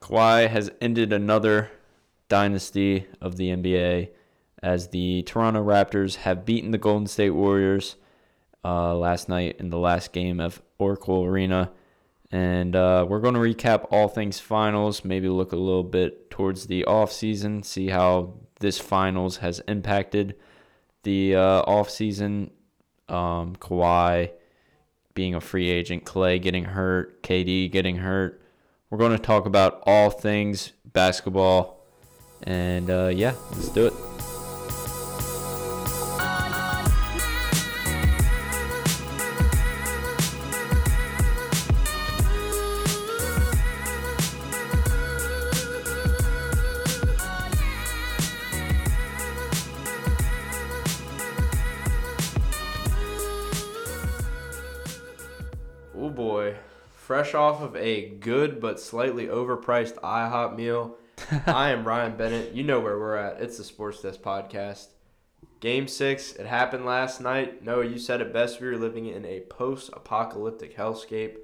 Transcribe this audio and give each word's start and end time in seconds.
Kawhi 0.00 0.48
has 0.48 0.70
ended 0.80 1.12
another 1.12 1.70
dynasty 2.28 3.06
of 3.20 3.36
the 3.36 3.48
NBA 3.48 4.10
as 4.62 4.88
the 4.88 5.22
Toronto 5.22 5.64
Raptors 5.64 6.16
have 6.16 6.44
beaten 6.44 6.70
the 6.70 6.78
Golden 6.78 7.06
State 7.06 7.30
Warriors 7.30 7.96
uh, 8.64 8.94
last 8.96 9.28
night 9.28 9.56
in 9.58 9.70
the 9.70 9.78
last 9.78 10.12
game 10.12 10.40
of 10.40 10.60
Oracle 10.78 11.24
Arena. 11.24 11.70
And 12.32 12.74
uh, 12.74 13.06
we're 13.08 13.20
going 13.20 13.34
to 13.34 13.40
recap 13.40 13.86
all 13.90 14.08
things 14.08 14.40
finals, 14.40 15.04
maybe 15.04 15.28
look 15.28 15.52
a 15.52 15.56
little 15.56 15.84
bit 15.84 16.30
towards 16.30 16.66
the 16.66 16.84
off 16.84 17.12
season, 17.12 17.62
see 17.62 17.88
how 17.88 18.34
this 18.60 18.78
finals 18.78 19.38
has 19.38 19.60
impacted 19.68 20.34
the 21.04 21.36
uh, 21.36 21.60
off 21.62 21.88
season. 21.88 22.50
Um, 23.08 23.54
Kawhi 23.56 24.32
being 25.14 25.34
a 25.34 25.40
free 25.40 25.70
agent, 25.70 26.04
Klay 26.04 26.42
getting 26.42 26.64
hurt, 26.64 27.22
KD 27.22 27.70
getting 27.70 27.98
hurt. 27.98 28.42
We're 28.88 28.98
going 28.98 29.16
to 29.16 29.18
talk 29.18 29.46
about 29.46 29.82
all 29.84 30.10
things 30.10 30.72
basketball. 30.84 31.84
And 32.44 32.88
uh, 32.88 33.10
yeah, 33.12 33.34
let's 33.50 33.68
do 33.70 33.86
it. 33.86 33.92
Oh 55.98 56.08
boy. 56.08 56.56
Fresh 57.06 57.34
off 57.34 57.62
of 57.62 57.76
a 57.76 58.08
good 58.18 58.60
but 58.60 58.80
slightly 58.80 59.28
overpriced 59.28 59.94
IHOP 60.00 60.56
meal, 60.56 60.96
I 61.46 61.70
am 61.70 61.84
Ryan 61.86 62.16
Bennett. 62.16 62.52
You 62.52 62.64
know 62.64 62.80
where 62.80 62.98
we're 62.98 63.14
at. 63.14 63.40
It's 63.40 63.58
the 63.58 63.62
Sports 63.62 64.02
Desk 64.02 64.20
Podcast. 64.20 64.88
Game 65.60 65.86
six, 65.86 66.32
it 66.32 66.46
happened 66.46 66.84
last 66.84 67.20
night. 67.20 67.62
Noah, 67.64 67.86
you 67.86 68.00
said 68.00 68.20
it 68.20 68.32
best. 68.32 68.60
We 68.60 68.66
were 68.66 68.76
living 68.76 69.06
in 69.06 69.24
a 69.24 69.38
post 69.42 69.90
apocalyptic 69.92 70.76
hellscape. 70.76 71.36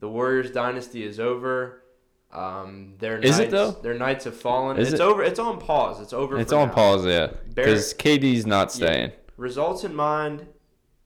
The 0.00 0.08
Warriors 0.08 0.50
dynasty 0.50 1.04
is 1.04 1.20
over. 1.20 1.84
Um, 2.32 2.94
their 2.98 3.18
Is 3.18 3.38
nights, 3.38 3.48
it, 3.48 3.50
though? 3.52 3.70
Their 3.70 3.94
nights 3.94 4.24
have 4.24 4.36
fallen. 4.36 4.78
Is 4.78 4.92
it's 4.92 5.00
it? 5.00 5.04
over. 5.04 5.22
It's 5.22 5.38
on 5.38 5.60
pause. 5.60 6.00
It's 6.00 6.12
over. 6.12 6.40
It's 6.40 6.52
on 6.52 6.66
now. 6.70 6.74
pause, 6.74 7.06
yeah. 7.06 7.28
Because 7.54 7.94
KD's 7.94 8.46
not 8.46 8.66
Yeah. 8.70 8.86
staying. 8.86 9.12
Results 9.36 9.84
in 9.84 9.94
mind, 9.94 10.48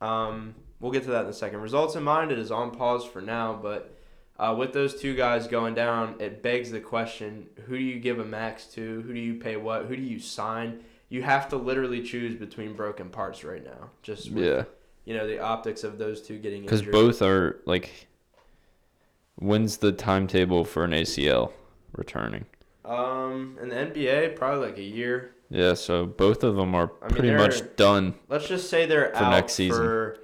um, 0.00 0.54
we'll 0.80 0.92
get 0.92 1.02
to 1.04 1.10
that 1.10 1.24
in 1.24 1.30
a 1.30 1.32
second. 1.32 1.60
Results 1.60 1.94
in 1.96 2.02
mind, 2.02 2.30
it 2.32 2.38
is 2.38 2.50
on 2.50 2.70
pause 2.70 3.04
for 3.04 3.20
now, 3.20 3.58
but 3.60 3.92
uh, 4.38 4.54
with 4.58 4.72
those 4.72 5.00
two 5.00 5.14
guys 5.14 5.46
going 5.46 5.74
down, 5.74 6.14
it 6.20 6.42
begs 6.42 6.70
the 6.70 6.80
question 6.80 7.46
who 7.66 7.76
do 7.78 7.82
you 7.82 7.98
give 7.98 8.18
a 8.18 8.24
max 8.24 8.66
to? 8.74 9.00
Who 9.02 9.14
do 9.14 9.20
you 9.20 9.34
pay 9.34 9.56
what? 9.56 9.86
Who 9.86 9.96
do 9.96 10.02
you 10.02 10.18
sign? 10.18 10.84
You 11.08 11.22
have 11.22 11.48
to 11.50 11.56
literally 11.56 12.02
choose 12.02 12.34
between 12.34 12.74
broken 12.74 13.08
parts 13.10 13.44
right 13.44 13.64
now. 13.64 13.90
Just 14.02 14.30
with, 14.32 14.44
Yeah. 14.44 14.64
you 15.04 15.16
know, 15.16 15.26
the 15.26 15.38
optics 15.38 15.84
of 15.84 15.98
those 15.98 16.20
two 16.20 16.38
getting 16.38 16.62
Because 16.62 16.82
both 16.82 17.22
are, 17.22 17.60
like, 17.64 18.08
when's 19.36 19.78
the 19.78 19.92
timetable 19.92 20.64
for 20.64 20.84
an 20.84 20.92
ACL 20.92 21.52
returning? 21.96 22.44
Um, 22.84 23.56
in 23.62 23.68
the 23.68 23.76
NBA, 23.76 24.36
probably 24.36 24.66
like 24.66 24.78
a 24.78 24.82
year. 24.82 25.32
Yeah, 25.50 25.74
so 25.74 26.06
both 26.06 26.42
of 26.44 26.56
them 26.56 26.74
are 26.74 26.90
I 27.02 27.06
mean, 27.06 27.14
pretty 27.16 27.32
much 27.34 27.76
done 27.76 28.14
Let's 28.28 28.48
just 28.48 28.68
say 28.68 28.84
they're 28.86 29.10
For 29.10 29.16
out 29.24 29.30
next 29.30 29.54
season. 29.54 29.78
for 29.80 30.18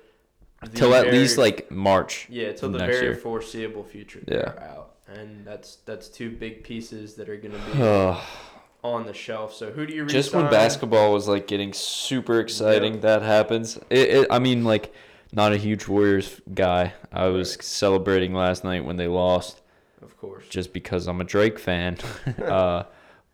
till 0.74 0.94
at 0.94 1.04
very- 1.06 1.18
least 1.18 1.38
like 1.38 1.70
March. 1.70 2.26
Yeah, 2.30 2.52
till 2.52 2.70
the 2.70 2.78
very 2.78 3.06
year. 3.06 3.14
foreseeable 3.14 3.84
future. 3.84 4.20
Yeah. 4.26 4.52
Out, 4.58 4.94
and 5.08 5.44
that's 5.44 5.76
that's 5.84 6.08
two 6.08 6.30
big 6.30 6.62
pieces 6.64 7.14
that 7.14 7.28
are 7.28 7.36
going 7.36 7.52
to 7.54 7.72
be 7.72 7.82
on 8.82 9.06
the 9.06 9.14
shelf. 9.14 9.54
So 9.54 9.70
who 9.70 9.86
do 9.86 9.94
you 9.94 10.06
Just 10.06 10.34
when 10.34 10.50
basketball 10.50 11.12
was 11.12 11.28
like 11.28 11.46
getting 11.46 11.72
super 11.72 12.40
exciting, 12.40 13.00
that 13.00 13.22
happens. 13.22 13.76
It, 13.90 14.08
it, 14.08 14.26
I 14.30 14.38
mean, 14.38 14.64
like, 14.64 14.92
not 15.32 15.52
a 15.52 15.56
huge 15.56 15.86
Warriors 15.88 16.40
guy. 16.52 16.94
I 17.12 17.26
was 17.26 17.54
celebrating 17.64 18.34
last 18.34 18.64
night 18.64 18.84
when 18.84 18.96
they 18.96 19.08
lost, 19.08 19.60
Of 20.02 20.16
course. 20.18 20.44
just 20.48 20.72
because 20.72 21.06
I'm 21.06 21.20
a 21.20 21.24
Drake 21.24 21.58
fan. 21.58 21.98
uh, 22.44 22.84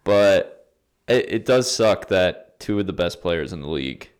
but 0.04 0.68
it, 1.08 1.32
it 1.32 1.44
does 1.44 1.70
suck 1.70 2.08
that 2.08 2.60
two 2.60 2.78
of 2.80 2.86
the 2.86 2.92
best 2.92 3.20
players 3.22 3.52
in 3.52 3.60
the 3.62 3.68
league 3.68 4.10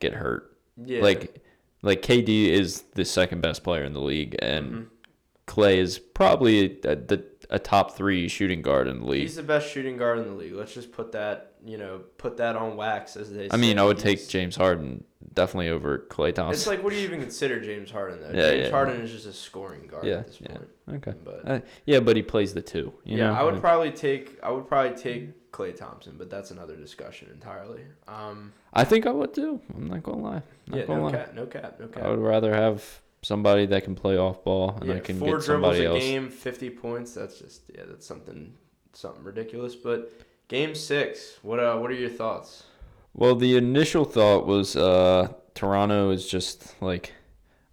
get 0.00 0.14
hurt. 0.14 0.56
Yeah. 0.84 1.00
Like, 1.02 1.41
like 1.82 2.02
KD 2.02 2.48
is 2.48 2.82
the 2.94 3.04
second 3.04 3.40
best 3.40 3.62
player 3.64 3.84
in 3.84 3.92
the 3.92 4.00
league, 4.00 4.36
and 4.40 4.72
Mhm. 4.72 4.86
Klay 5.46 5.76
is 5.76 5.98
probably 5.98 6.80
a, 6.82 6.94
the 6.96 7.24
a 7.50 7.58
top 7.58 7.96
three 7.96 8.28
shooting 8.28 8.62
guard 8.62 8.86
in 8.88 9.00
the 9.00 9.06
league. 9.06 9.22
he's 9.22 9.36
the 9.36 9.42
best 9.42 9.68
shooting 9.70 9.96
guard 9.98 10.18
in 10.18 10.24
the 10.26 10.32
league. 10.34 10.54
Let's 10.54 10.72
just 10.72 10.92
put 10.92 11.12
that, 11.12 11.54
you 11.66 11.76
know, 11.76 12.00
put 12.16 12.36
that 12.38 12.56
on 12.56 12.76
wax 12.76 13.16
as 13.16 13.30
they. 13.32 13.48
I 13.50 13.56
mean. 13.56 13.78
I 13.78 13.84
would 13.84 13.98
take 13.98 14.26
James 14.28 14.56
Harden 14.56 15.04
definitely 15.34 15.68
over 15.68 16.06
Klay 16.08 16.28
It's 16.52 16.66
like, 16.66 16.82
what 16.82 16.90
do 16.90 16.96
you 16.98 17.04
even 17.04 17.20
consider 17.20 17.60
James 17.60 17.90
Harden 17.90 18.20
though? 18.20 18.28
Yeah, 18.38 18.50
James 18.52 18.64
yeah. 18.66 18.70
Harden 18.70 19.00
is 19.02 19.10
just 19.10 19.26
a 19.26 19.32
scoring 19.32 19.86
guard 19.88 20.04
Yeah, 20.06 20.18
at 20.18 20.26
this 20.28 20.38
yeah. 20.40 20.48
point. 20.48 20.68
okay. 20.94 21.14
But 21.24 21.40
Uh, 21.44 21.60
yeah, 21.84 22.00
but 22.00 22.16
he 22.16 22.22
plays 22.22 22.54
the 22.54 22.62
two. 22.62 22.92
You 23.04 23.18
yeah, 23.18 23.26
know? 23.28 23.34
I 23.34 23.42
would 23.42 23.60
probably 23.60 23.90
take 23.90 24.38
I 24.42 24.50
would 24.50 24.68
probably 24.68 24.96
take 24.96 25.30
Klay 25.52 25.76
Thompson, 25.76 26.14
but 26.16 26.30
that's 26.30 26.50
another 26.50 26.76
discussion 26.76 27.28
entirely. 27.32 27.82
Um, 28.08 28.52
I 28.72 28.84
think 28.84 29.06
I 29.06 29.10
would 29.10 29.34
too. 29.34 29.60
I'm 29.74 29.88
not 29.88 30.02
gonna 30.02 30.22
lie. 30.22 30.42
Not 30.66 30.78
yeah, 30.80 30.86
gonna 30.86 31.00
no 31.00 31.06
lie. 31.06 31.12
cap, 31.12 31.34
no 31.34 31.46
cap, 31.46 31.80
no 31.80 31.86
cap. 31.88 32.02
I 32.02 32.08
would 32.10 32.20
rather 32.20 32.54
have 32.54 32.82
somebody 33.22 33.66
that 33.66 33.84
can 33.84 33.94
play 33.94 34.16
off 34.16 34.42
ball 34.42 34.76
and 34.80 34.88
yeah, 34.88 34.96
I 34.96 35.00
can 35.00 35.18
four 35.18 35.36
get 35.38 35.46
dribbles 35.46 35.76
somebody 35.76 35.84
a 35.84 35.90
else. 35.90 36.02
game, 36.02 36.30
fifty 36.30 36.70
points. 36.70 37.14
That's 37.14 37.38
just 37.38 37.62
yeah, 37.74 37.82
that's 37.86 38.06
something 38.06 38.54
something 38.94 39.22
ridiculous. 39.22 39.76
But 39.76 40.12
game 40.48 40.74
six, 40.74 41.38
what 41.42 41.60
uh, 41.60 41.76
what 41.76 41.90
are 41.90 41.94
your 41.94 42.10
thoughts? 42.10 42.64
Well, 43.14 43.34
the 43.34 43.56
initial 43.56 44.06
thought 44.06 44.46
was 44.46 44.74
uh, 44.74 45.34
Toronto 45.54 46.10
is 46.10 46.26
just 46.26 46.74
like, 46.80 47.12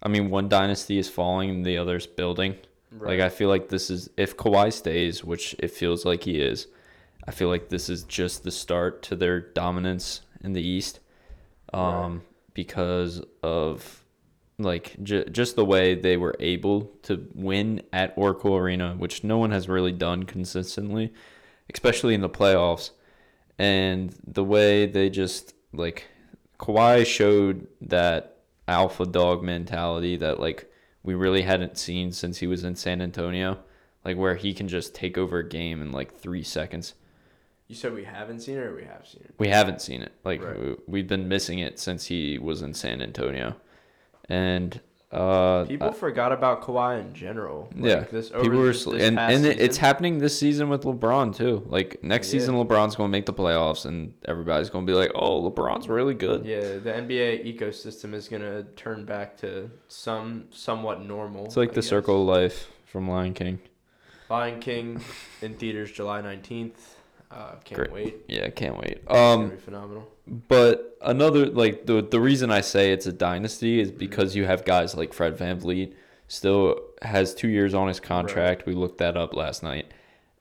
I 0.02 0.08
mean, 0.08 0.28
one 0.28 0.50
dynasty 0.50 0.98
is 0.98 1.08
falling 1.08 1.48
and 1.48 1.64
the 1.64 1.78
other's 1.78 2.06
building. 2.06 2.56
Like 2.98 3.20
I 3.20 3.28
feel 3.28 3.48
like 3.48 3.68
this 3.68 3.88
is 3.88 4.10
if 4.16 4.36
Kawhi 4.36 4.72
stays, 4.72 5.22
which 5.22 5.54
it 5.60 5.70
feels 5.70 6.04
like 6.04 6.24
he 6.24 6.40
is. 6.40 6.66
I 7.30 7.32
feel 7.32 7.46
like 7.48 7.68
this 7.68 7.88
is 7.88 8.02
just 8.02 8.42
the 8.42 8.50
start 8.50 9.04
to 9.04 9.14
their 9.14 9.38
dominance 9.38 10.22
in 10.42 10.52
the 10.52 10.60
East, 10.66 10.98
um, 11.72 11.82
Right. 12.14 12.20
because 12.54 13.22
of 13.40 14.04
like 14.58 14.96
j- 15.04 15.28
just 15.30 15.54
the 15.54 15.64
way 15.64 15.94
they 15.94 16.16
were 16.16 16.34
able 16.40 16.90
to 17.04 17.28
win 17.36 17.82
at 17.92 18.12
Oracle 18.16 18.56
Arena, 18.56 18.96
which 18.98 19.22
no 19.22 19.38
one 19.38 19.52
has 19.52 19.68
really 19.68 19.92
done 19.92 20.24
consistently, 20.24 21.12
especially 21.72 22.14
in 22.14 22.20
the 22.20 22.28
playoffs, 22.28 22.90
and 23.60 24.12
the 24.26 24.42
way 24.42 24.86
they 24.86 25.08
just 25.08 25.54
like 25.72 26.08
Kawhi 26.58 27.06
showed 27.06 27.68
that 27.80 28.38
alpha 28.66 29.06
dog 29.06 29.44
mentality 29.44 30.16
that 30.16 30.40
like 30.40 30.68
we 31.04 31.14
really 31.14 31.42
hadn't 31.42 31.78
seen 31.78 32.10
since 32.10 32.38
he 32.38 32.48
was 32.48 32.64
in 32.64 32.74
San 32.74 33.00
Antonio, 33.00 33.60
like 34.04 34.16
where 34.16 34.34
he 34.34 34.52
can 34.52 34.66
just 34.66 34.96
take 34.96 35.16
over 35.16 35.38
a 35.38 35.48
game 35.48 35.80
in 35.80 35.92
like 35.92 36.12
three 36.12 36.42
seconds. 36.42 36.94
You 37.70 37.76
said 37.76 37.94
we 37.94 38.02
haven't 38.04 38.40
seen 38.40 38.56
it, 38.56 38.64
or 38.66 38.74
we 38.74 38.82
have 38.84 39.06
seen 39.06 39.22
it. 39.24 39.32
We 39.38 39.46
haven't 39.48 39.80
seen 39.80 40.02
it. 40.02 40.12
Like 40.24 40.42
Right. 40.44 40.58
we, 40.60 40.76
we've 40.88 41.06
been 41.08 41.28
missing 41.28 41.60
it 41.60 41.78
since 41.78 42.04
he 42.06 42.36
was 42.36 42.62
in 42.62 42.74
San 42.74 43.00
Antonio, 43.00 43.54
and 44.28 44.80
uh, 45.12 45.64
People 45.66 45.88
uh, 45.88 45.92
forgot 45.92 46.30
about 46.32 46.62
Kawhi 46.62 47.00
in 47.00 47.12
general. 47.14 47.68
Like, 47.74 47.84
yeah, 47.84 48.00
this 48.10 48.30
over 48.32 48.42
people 48.42 48.58
were 48.58 48.66
this, 48.72 48.84
this 48.84 49.02
and 49.02 49.18
and 49.18 49.44
it, 49.44 49.60
it's 49.60 49.76
happening 49.76 50.18
this 50.18 50.38
season 50.38 50.68
with 50.68 50.82
LeBron 50.82 51.34
too. 51.34 51.64
Like 51.66 52.02
next 52.02 52.28
Yeah. 52.28 52.40
season, 52.40 52.54
LeBron's 52.56 52.94
going 52.96 53.08
to 53.08 53.12
make 53.12 53.26
the 53.26 53.32
playoffs, 53.34 53.86
and 53.86 54.14
everybody's 54.26 54.70
going 54.70 54.86
to 54.86 54.92
be 54.92 54.96
like, 54.96 55.10
"Oh, 55.14 55.48
LeBron's 55.50 55.88
really 55.88 56.14
good." 56.14 56.44
Yeah, 56.46 56.60
the 56.78 56.92
NBA 56.92 57.44
ecosystem 57.58 58.14
is 58.14 58.28
gonna 58.28 58.62
turn 58.76 59.04
back 59.04 59.36
to 59.38 59.70
some 59.88 60.44
somewhat 60.50 61.02
normal. 61.04 61.46
It's 61.46 61.56
like 61.56 61.70
I 61.70 61.74
the 61.74 61.80
guess. 61.80 61.88
Circle 61.88 62.22
of 62.22 62.26
Life 62.28 62.68
from 62.86 63.08
Lion 63.08 63.34
King. 63.34 63.58
Lion 64.28 64.60
King 64.60 65.00
in 65.42 65.54
theaters 65.54 65.90
July 65.90 66.20
nineteenth. 66.20 66.96
Uh, 67.30 67.54
can't 67.64 67.78
Great. 67.78 67.92
wait. 67.92 68.16
Yeah, 68.28 68.48
can't 68.50 68.76
wait. 68.76 69.02
Um, 69.08 69.56
phenomenal. 69.58 70.08
but 70.26 70.96
another 71.02 71.46
like 71.46 71.86
the 71.86 72.02
the 72.02 72.20
reason 72.20 72.50
I 72.50 72.60
say 72.60 72.92
it's 72.92 73.06
a 73.06 73.12
dynasty 73.12 73.76
Mm-hmm. 73.78 73.82
is 73.82 73.90
because 73.92 74.34
you 74.34 74.44
have 74.46 74.64
guys 74.64 74.96
like 74.96 75.12
Fred 75.12 75.36
VanVleet 75.38 75.94
still 76.28 76.80
has 77.02 77.34
two 77.34 77.48
years 77.48 77.72
on 77.74 77.88
his 77.88 78.00
contract. 78.00 78.66
We 78.66 78.74
looked 78.74 78.98
that 78.98 79.16
up 79.16 79.34
last 79.34 79.62
night, 79.62 79.86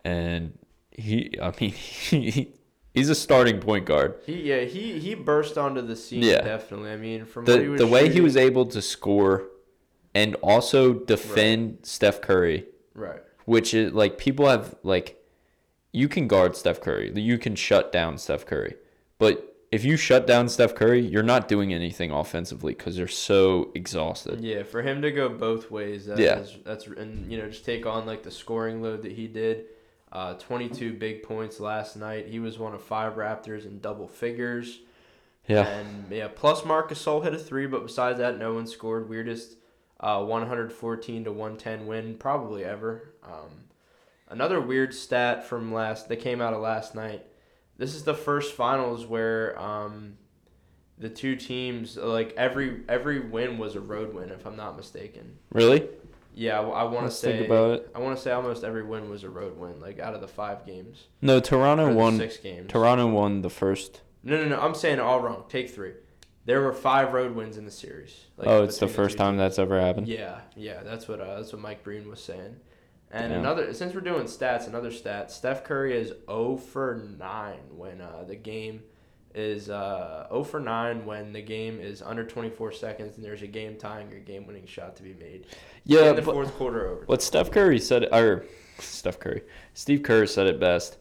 and 0.04 0.58
he, 0.92 1.36
I 1.42 1.54
mean, 1.62 1.72
he, 1.74 2.54
he's 2.94 3.10
a 3.10 3.16
starting 3.16 3.60
point 3.60 3.86
guard. 3.86 4.16
He 4.26 4.42
yeah 4.50 4.62
he 4.62 4.98
he 5.00 5.14
burst 5.14 5.58
onto 5.60 5.82
the 5.82 5.96
scene 5.96 6.24
Yeah. 6.24 6.42
definitely. 6.42 6.92
I 6.92 6.98
mean 6.98 7.26
from 7.26 7.46
what 7.46 7.60
he 7.60 7.66
The 7.66 7.70
was 7.72 7.82
the 7.82 7.88
way 7.88 8.10
he 8.10 8.20
was 8.22 8.36
able 8.36 8.66
to 8.66 8.82
score, 8.82 9.44
and 10.16 10.34
also 10.42 10.94
defend 10.94 11.80
Steph 11.84 12.20
Curry, 12.22 12.66
right. 12.96 13.22
which 13.46 13.76
is 13.76 13.94
like 13.94 14.18
people 14.18 14.48
have 14.50 14.74
like, 14.82 15.18
you 15.92 16.08
can 16.08 16.28
guard 16.28 16.56
Steph 16.56 16.82
Curry, 16.82 17.12
you 17.20 17.38
can 17.38 17.56
shut 17.56 17.92
down 17.92 18.18
Steph 18.18 18.46
Curry, 18.46 18.76
but 19.18 19.46
if 19.72 19.84
you 19.86 19.98
shut 19.98 20.26
down 20.26 20.50
Steph 20.50 20.74
Curry, 20.74 21.00
you're 21.00 21.22
not 21.22 21.48
doing 21.48 21.74
anything 21.74 22.10
offensively 22.12 22.74
because 22.74 22.98
you're 22.98 23.08
so 23.08 23.72
exhausted. 23.76 24.42
Yeah, 24.42 24.64
for 24.64 24.82
him 24.82 25.02
to 25.04 25.12
go 25.12 25.30
both 25.30 25.70
ways, 25.70 26.08
that 26.08 26.18
Yeah. 26.18 26.40
is- 26.40 26.58
that's 26.64 26.88
and 26.88 27.32
you 27.32 27.38
know 27.38 27.48
just 27.50 27.66
take 27.66 27.86
on 27.86 28.06
like 28.08 28.24
the 28.24 28.32
scoring 28.32 28.82
load 28.82 29.04
that 29.04 29.12
he 29.12 29.28
did. 29.28 29.66
Uh, 30.12 30.34
22 30.34 30.94
big 30.94 31.22
points 31.22 31.60
last 31.60 31.96
night. 31.96 32.26
He 32.30 32.40
was 32.40 32.58
one 32.58 32.74
of 32.74 32.82
five 32.82 33.14
Raptors 33.14 33.64
in 33.68 33.80
double 33.80 34.08
figures. 34.08 34.80
Yeah. 35.48 35.68
And 35.68 36.12
yeah, 36.12 36.30
plus 36.34 36.66
Marcus 36.66 37.04
Gasol 37.04 37.24
hit 37.24 37.36
a 37.36 37.38
three, 37.38 37.68
but 37.68 37.86
besides 37.86 38.18
that, 38.18 38.40
no 38.40 38.56
one 38.56 38.66
scored. 38.66 39.08
Weirdest 39.08 39.58
uh, 40.00 40.24
114 40.24 41.26
to 41.26 41.32
110 41.32 41.86
win 41.86 42.16
probably 42.18 42.64
ever. 42.64 43.14
Um, 43.24 43.66
another 44.30 44.62
weird 44.62 44.94
stat 44.94 45.46
from 45.46 45.74
last 45.74 46.08
that 46.10 46.18
came 46.18 46.42
out 46.42 46.54
of 46.54 46.62
last 46.62 46.96
night. 46.96 47.26
This 47.78 47.96
is 47.96 48.04
the 48.04 48.14
first 48.14 48.54
finals 48.54 49.06
where 49.06 49.60
um, 49.60 50.18
the 50.98 51.10
two 51.10 51.36
teams 51.36 51.98
like 51.98 52.34
every 52.38 52.82
every 52.88 53.20
win 53.20 53.58
was 53.58 53.76
a 53.76 53.80
road 53.80 54.14
win, 54.14 54.30
if 54.30 54.46
I'm 54.46 54.58
not 54.58 54.78
mistaken. 54.78 55.38
Really? 55.52 55.88
Yeah, 56.36 56.60
I, 56.62 56.84
want 56.84 57.06
to 57.06 57.12
say. 57.12 57.34
think 57.34 57.48
about 57.48 57.72
it. 57.72 57.92
I 57.94 58.00
want 58.00 58.16
to 58.16 58.24
say 58.24 58.32
almost 58.32 58.64
every 58.64 58.84
win 58.84 59.10
was 59.10 59.24
a 59.24 59.30
road 59.30 59.58
win, 59.58 59.82
like 59.82 60.00
out 60.00 60.14
of 60.14 60.22
the 60.22 60.28
five 60.28 60.66
games. 60.66 61.08
No, 61.22 61.42
Toronto 61.42 61.94
won. 61.94 62.18
six 62.18 62.38
games. 62.38 62.72
Toronto 62.72 63.08
won 63.08 63.42
the 63.42 63.50
first. 63.50 64.02
No, 64.24 64.38
no, 64.38 64.56
no. 64.56 64.62
I'm 64.62 64.76
saying 64.76 65.00
all 65.00 65.20
wrong. 65.20 65.46
Take 65.50 65.70
three. 65.70 65.94
There 66.46 66.62
were 66.62 66.74
five 66.74 67.14
road 67.14 67.36
wins 67.36 67.58
in 67.58 67.66
the 67.66 67.72
series. 67.72 68.26
like, 68.38 68.48
oh, 68.48 68.64
it's 68.64 68.78
the 68.78 68.88
first 68.88 69.18
two 69.18 69.24
time 69.24 69.38
that's 69.38 69.60
ever 69.60 69.80
happened. 69.82 70.08
Yeah, 70.08 70.40
yeah. 70.56 70.82
That's 70.84 71.08
what 71.08 71.20
uh, 71.20 71.36
that's 71.36 71.52
what 71.52 71.62
Mike 71.62 71.84
Breen 71.84 72.10
was 72.10 72.22
saying. 72.24 72.56
And 73.12 73.30
Damn. 73.32 73.40
another, 73.40 73.74
since 73.74 73.94
we're 73.96 74.02
doing 74.02 74.26
stats, 74.26 74.68
another 74.68 74.92
stat: 74.92 75.32
Steph 75.32 75.64
Curry 75.64 75.98
is 75.98 76.14
0 76.30 76.58
for 76.58 77.02
9 77.18 77.58
when 77.76 78.02
uh, 78.02 78.24
the 78.28 78.36
game 78.36 78.84
is 79.34 79.70
uh, 79.70 80.28
0 80.30 80.44
for 80.44 80.60
9 80.60 81.06
when 81.06 81.34
the 81.34 81.42
game 81.42 81.80
is 81.80 82.02
under 82.04 82.24
24 82.24 82.72
seconds 82.72 83.16
and 83.16 83.26
there's 83.26 83.42
a 83.42 83.48
game 83.48 83.78
tying 83.78 84.12
or 84.14 84.20
game 84.20 84.46
winning 84.46 84.66
shot 84.68 84.96
to 84.98 85.04
be 85.04 85.14
made. 85.16 85.48
Yeah, 85.86 86.12
in 86.12 86.16
the 86.18 86.22
fourth 86.22 86.54
quarter 86.56 86.88
over. 86.88 87.04
what 87.08 87.22
Steph 87.24 87.50
Curry 87.52 87.80
said, 87.80 88.06
or 88.12 88.46
Steph 88.78 89.20
Curry, 89.20 89.42
Steve 89.74 90.04
Kerr 90.04 90.26
said 90.28 90.46
it 90.48 90.60
best. 90.60 90.98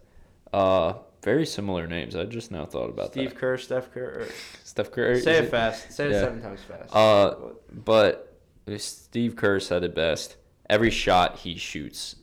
Uh, 0.53 0.95
very 1.23 1.45
similar 1.45 1.87
names. 1.87 2.17
I 2.17 2.25
just 2.25 2.51
now 2.51 2.65
thought 2.65 2.89
about 2.89 3.11
Steve 3.13 3.25
that. 3.25 3.31
Steve 3.31 3.39
Kerr, 3.39 3.59
Steph 3.59 3.93
Kerr. 3.93 4.29
Steph 4.65 4.91
Curry. 4.93 5.21
say 5.21 5.39
is 5.41 5.47
it 5.47 5.51
fast. 5.51 5.93
Say 5.93 6.07
it 6.09 6.15
seven 6.15 6.41
times 6.41 6.61
fast. 6.63 6.95
Uh, 6.95 7.35
But 7.71 8.35
Steve 8.79 9.37
Kerr 9.37 9.61
said 9.61 9.85
it 9.85 9.95
best. 9.95 10.37
Every 10.71 10.91
shot 10.91 11.39
he 11.39 11.57
shoots, 11.57 12.17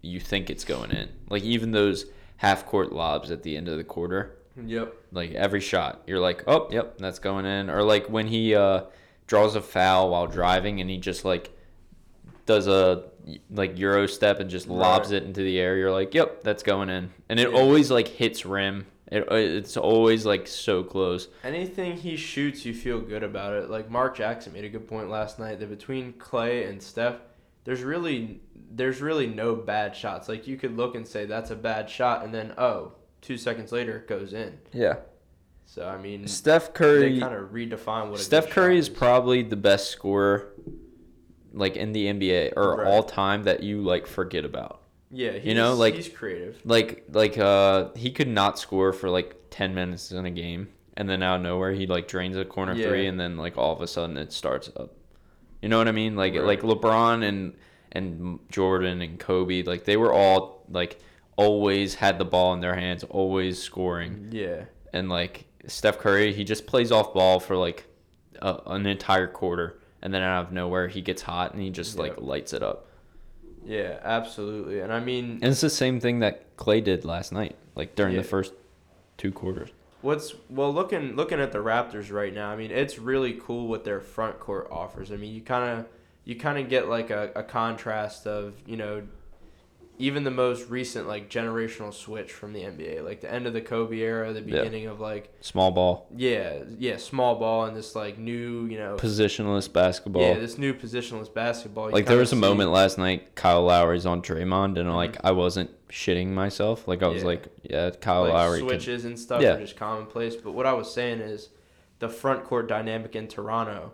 you 0.00 0.20
think 0.20 0.50
it's 0.50 0.64
going 0.64 0.90
in. 0.90 1.08
Like 1.28 1.42
even 1.42 1.70
those 1.72 2.06
half 2.36 2.66
court 2.66 2.92
lobs 2.92 3.30
at 3.30 3.42
the 3.42 3.56
end 3.56 3.68
of 3.68 3.76
the 3.76 3.84
quarter, 3.84 4.36
yep. 4.64 4.94
like 5.12 5.32
every 5.32 5.60
shot, 5.60 6.02
you're 6.06 6.20
like, 6.20 6.44
oh, 6.46 6.68
yep, 6.70 6.98
that's 6.98 7.18
going 7.18 7.44
in. 7.46 7.70
Or 7.70 7.82
like 7.82 8.06
when 8.08 8.26
he 8.28 8.54
uh, 8.54 8.82
draws 9.26 9.56
a 9.56 9.60
foul 9.62 10.10
while 10.10 10.26
driving 10.26 10.80
and 10.80 10.88
he 10.90 10.98
just 10.98 11.24
like 11.24 11.50
does 12.46 12.66
a 12.66 13.04
like 13.50 13.78
euro 13.78 14.06
step 14.06 14.40
and 14.40 14.50
just 14.50 14.66
lobs 14.68 15.10
Right. 15.12 15.22
it 15.22 15.24
into 15.24 15.42
the 15.42 15.58
air. 15.58 15.76
You're 15.76 15.92
like, 15.92 16.12
yep, 16.14 16.42
that's 16.42 16.62
going 16.64 16.88
in. 16.88 17.10
And 17.28 17.38
it 17.40 17.50
Yeah. 17.50 17.58
always 17.58 17.90
like 17.90 18.08
hits 18.08 18.44
rim. 18.44 18.86
It, 19.10 19.26
it's 19.30 19.76
always 19.76 20.24
like 20.24 20.46
so 20.48 20.82
close. 20.82 21.28
Anything 21.44 21.96
he 21.98 22.16
shoots, 22.16 22.64
you 22.64 22.72
feel 22.74 22.98
good 23.00 23.22
about 23.22 23.52
it. 23.54 23.70
Like 23.70 23.90
Mark 23.90 24.16
Jackson 24.16 24.52
made 24.54 24.64
a 24.64 24.68
good 24.68 24.88
point 24.88 25.08
last 25.10 25.38
night 25.38 25.60
that 25.60 25.68
between 25.68 26.14
Klay 26.14 26.68
and 26.68 26.82
Steph, 26.82 27.16
there's 27.64 27.82
really 27.82 28.40
there's 28.74 29.00
really 29.00 29.26
no 29.26 29.54
bad 29.54 29.94
shots. 29.94 30.28
Like 30.28 30.46
you 30.46 30.56
could 30.56 30.76
look 30.76 30.94
and 30.94 31.06
say 31.06 31.26
that's 31.26 31.50
a 31.50 31.56
bad 31.56 31.88
shot, 31.90 32.24
and 32.24 32.32
then 32.34 32.52
oh, 32.58 32.92
two 33.20 33.36
seconds 33.36 33.72
later 33.72 33.96
it 33.98 34.08
goes 34.08 34.32
in. 34.32 34.58
Yeah. 34.72 34.96
So 35.66 35.86
I 35.88 35.96
mean, 35.96 36.26
Steph 36.26 36.68
they 36.68 36.72
Curry. 36.72 37.20
kind 37.20 37.34
of 37.34 37.50
redefine 37.50 38.10
what 38.10 38.20
a 38.20 38.22
Steph 38.22 38.50
Curry 38.50 38.74
shot 38.74 38.78
is 38.80 38.88
probably 38.88 39.42
the 39.42 39.56
best 39.56 39.90
scorer, 39.90 40.52
like 41.52 41.76
in 41.76 41.92
the 41.92 42.06
NBA 42.06 42.52
or 42.56 42.78
Right. 42.78 42.86
all 42.86 43.02
time 43.02 43.44
that 43.44 43.62
you 43.62 43.82
like 43.82 44.06
forget 44.06 44.44
about. 44.44 44.80
Yeah, 45.10 45.32
he's, 45.32 45.44
you 45.44 45.54
know, 45.54 45.74
like- 45.74 45.94
he's 45.94 46.08
creative. 46.08 46.60
Like 46.64 47.04
like 47.12 47.38
uh 47.38 47.88
he 47.94 48.10
could 48.10 48.28
not 48.28 48.58
score 48.58 48.92
for 48.92 49.08
like 49.10 49.36
ten 49.50 49.74
minutes 49.74 50.10
in 50.12 50.24
a 50.26 50.30
game, 50.30 50.68
and 50.96 51.08
then 51.08 51.22
out 51.22 51.36
of 51.36 51.42
nowhere 51.42 51.72
he 51.72 51.86
like 51.86 52.08
drains 52.08 52.36
a 52.36 52.44
corner 52.44 52.74
Yeah. 52.74 52.88
three, 52.88 53.06
and 53.06 53.18
then 53.20 53.36
like 53.36 53.56
all 53.58 53.74
of 53.74 53.80
a 53.82 53.86
sudden 53.86 54.16
it 54.16 54.32
starts 54.32 54.70
up. 54.76 54.94
You 55.62 55.68
know 55.68 55.78
what 55.78 55.88
I 55.88 55.92
mean? 55.92 56.16
Like 56.16 56.34
Right. 56.34 56.44
like 56.44 56.60
LeBron 56.62 57.24
and 57.26 57.54
and 57.92 58.38
Jordan 58.50 59.00
and 59.02 59.18
Kobe, 59.18 59.62
like 59.62 59.84
they 59.84 59.96
were 59.96 60.12
all 60.12 60.64
like 60.68 60.98
always 61.36 61.94
had 61.94 62.18
the 62.18 62.24
ball 62.24 62.52
in 62.54 62.60
their 62.60 62.74
hands, 62.74 63.04
always 63.04 63.60
scoring 63.62 64.28
Yeah, 64.32 64.64
and 64.92 65.08
like 65.08 65.46
Steph 65.66 65.98
Curry, 65.98 66.32
he 66.32 66.44
just 66.44 66.66
plays 66.66 66.90
off 66.92 67.14
ball 67.14 67.38
for 67.40 67.56
like 67.56 67.86
a, 68.40 68.58
an 68.66 68.86
entire 68.86 69.26
quarter, 69.28 69.78
and 70.02 70.12
then 70.12 70.22
out 70.22 70.46
of 70.46 70.52
nowhere 70.52 70.88
he 70.88 71.00
gets 71.00 71.22
hot 71.22 71.52
and 71.54 71.62
he 71.62 71.70
just 71.70 71.98
like 71.98 72.20
lights 72.20 72.52
it 72.52 72.62
up. 72.62 72.86
yeah, 73.64 73.98
absolutely. 74.02 74.80
And 74.80 74.92
I 74.92 74.98
mean, 75.00 75.38
And 75.42 75.44
it's 75.52 75.60
the 75.60 75.70
same 75.70 76.00
thing 76.00 76.18
that 76.20 76.56
Klay 76.56 76.82
did 76.82 77.04
last 77.04 77.30
night, 77.32 77.56
like 77.76 77.94
during 77.94 78.14
Yeah. 78.14 78.22
the 78.22 78.28
first 78.28 78.52
two 79.16 79.30
quarters. 79.32 79.68
What's 80.02 80.34
well 80.50 80.72
looking 80.72 81.14
looking 81.16 81.40
at 81.40 81.52
the 81.52 81.58
Raptors 81.58 82.12
right 82.12 82.34
now. 82.34 82.50
I 82.50 82.56
mean, 82.56 82.70
it's 82.70 82.98
really 82.98 83.34
cool 83.34 83.68
what 83.68 83.84
their 83.84 84.00
front 84.00 84.40
court 84.40 84.68
offers. 84.70 85.10
I 85.10 85.16
mean, 85.16 85.34
you 85.34 85.40
kind 85.40 85.78
of 85.80 85.86
you 86.24 86.36
kind 86.36 86.58
of 86.58 86.68
get 86.68 86.88
like 86.88 87.10
a, 87.10 87.30
a 87.34 87.42
contrast 87.42 88.26
of 88.26 88.54
you 88.66 88.76
know 88.76 89.02
even 90.02 90.24
the 90.24 90.30
most 90.32 90.68
recent 90.68 91.06
like 91.06 91.30
generational 91.30 91.94
switch 91.94 92.32
from 92.32 92.52
the 92.52 92.60
NBA, 92.62 93.04
like 93.04 93.20
the 93.20 93.32
end 93.32 93.46
of 93.46 93.52
the 93.52 93.60
Kobe 93.60 93.98
era, 94.00 94.32
the 94.32 94.40
Yeah. 94.40 94.46
beginning 94.62 94.86
of 94.88 94.98
like 94.98 95.32
Small 95.40 95.70
ball, 95.70 96.08
yeah 96.16 96.64
yeah 96.76 96.96
small 96.96 97.36
ball 97.36 97.66
and 97.66 97.76
this 97.76 97.94
like 97.94 98.18
new 98.18 98.64
you 98.66 98.78
know 98.78 98.96
positionless 98.96 99.72
basketball. 99.72 100.22
yeah 100.22 100.34
this 100.34 100.58
new 100.58 100.74
positionless 100.74 101.32
basketball. 101.32 101.86
You 101.88 101.92
like 101.94 102.06
there 102.06 102.18
was 102.18 102.32
a 102.32 102.34
see- 102.34 102.40
moment 102.40 102.70
last 102.72 102.98
night, 102.98 103.36
Kyle 103.36 103.62
Lowry's 103.62 104.04
on 104.04 104.22
Draymond, 104.22 104.76
and 104.76 104.92
like 104.92 105.12
Mhm. 105.18 105.20
I 105.22 105.30
wasn't 105.30 105.70
shitting 105.88 106.28
myself. 106.30 106.88
Like 106.88 107.02
I 107.04 107.06
was 107.06 107.22
Yeah. 107.22 107.28
like, 107.28 107.44
yeah, 107.62 107.90
Kyle 107.90 108.22
like 108.22 108.32
Lowry. 108.32 108.58
Can, 108.58 108.68
switches 108.68 109.04
and 109.04 109.16
stuff 109.16 109.40
Yeah. 109.40 109.54
are 109.54 109.60
just 109.60 109.76
commonplace. 109.76 110.34
But 110.34 110.52
what 110.52 110.66
I 110.66 110.72
was 110.72 110.92
saying 110.92 111.20
is, 111.20 111.50
the 112.00 112.08
front 112.08 112.42
court 112.42 112.66
dynamic 112.66 113.14
in 113.14 113.28
Toronto, 113.28 113.92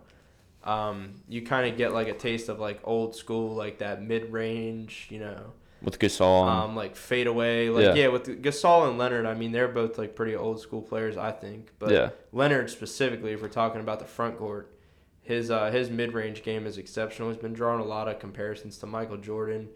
um, 0.63 1.21
you 1.27 1.43
kind 1.43 1.69
of 1.71 1.77
get 1.77 1.93
like 1.93 2.07
a 2.07 2.13
taste 2.13 2.49
of 2.49 2.59
like 2.59 2.79
old 2.83 3.15
school, 3.15 3.53
like 3.55 3.77
that 3.77 4.01
mid 4.01 4.31
range, 4.33 5.07
you 5.11 5.19
know, 5.19 5.51
with 5.81 5.99
Gasol. 5.99 6.41
and- 6.41 6.49
um, 6.71 6.75
like 6.75 6.95
fade 6.95 7.27
away, 7.27 7.69
like 7.69 7.83
Yeah. 7.83 7.93
yeah. 7.93 8.07
with 8.07 8.25
Gasol 8.41 8.87
and 8.89 8.97
Leonard. 8.97 9.25
I 9.25 9.33
mean, 9.33 9.51
they're 9.51 9.67
both 9.67 9.97
like 9.97 10.15
pretty 10.15 10.35
old 10.35 10.59
school 10.59 10.81
players, 10.81 11.17
I 11.17 11.31
think. 11.31 11.71
But 11.79 11.91
yeah, 11.91 12.09
Leonard 12.31 12.69
specifically, 12.69 13.31
if 13.33 13.41
we're 13.41 13.47
talking 13.47 13.81
about 13.81 13.99
the 13.99 14.05
front 14.05 14.37
court, 14.37 14.71
his 15.21 15.49
uh, 15.51 15.71
his 15.71 15.89
mid 15.89 16.13
range 16.13 16.43
game 16.43 16.65
is 16.65 16.77
exceptional. 16.77 17.29
He's 17.29 17.37
been 17.37 17.53
drawing 17.53 17.79
a 17.81 17.85
lot 17.85 18.07
of 18.07 18.19
comparisons 18.19 18.77
to 18.79 18.85
Michael 18.85 19.17
Jordan. 19.17 19.69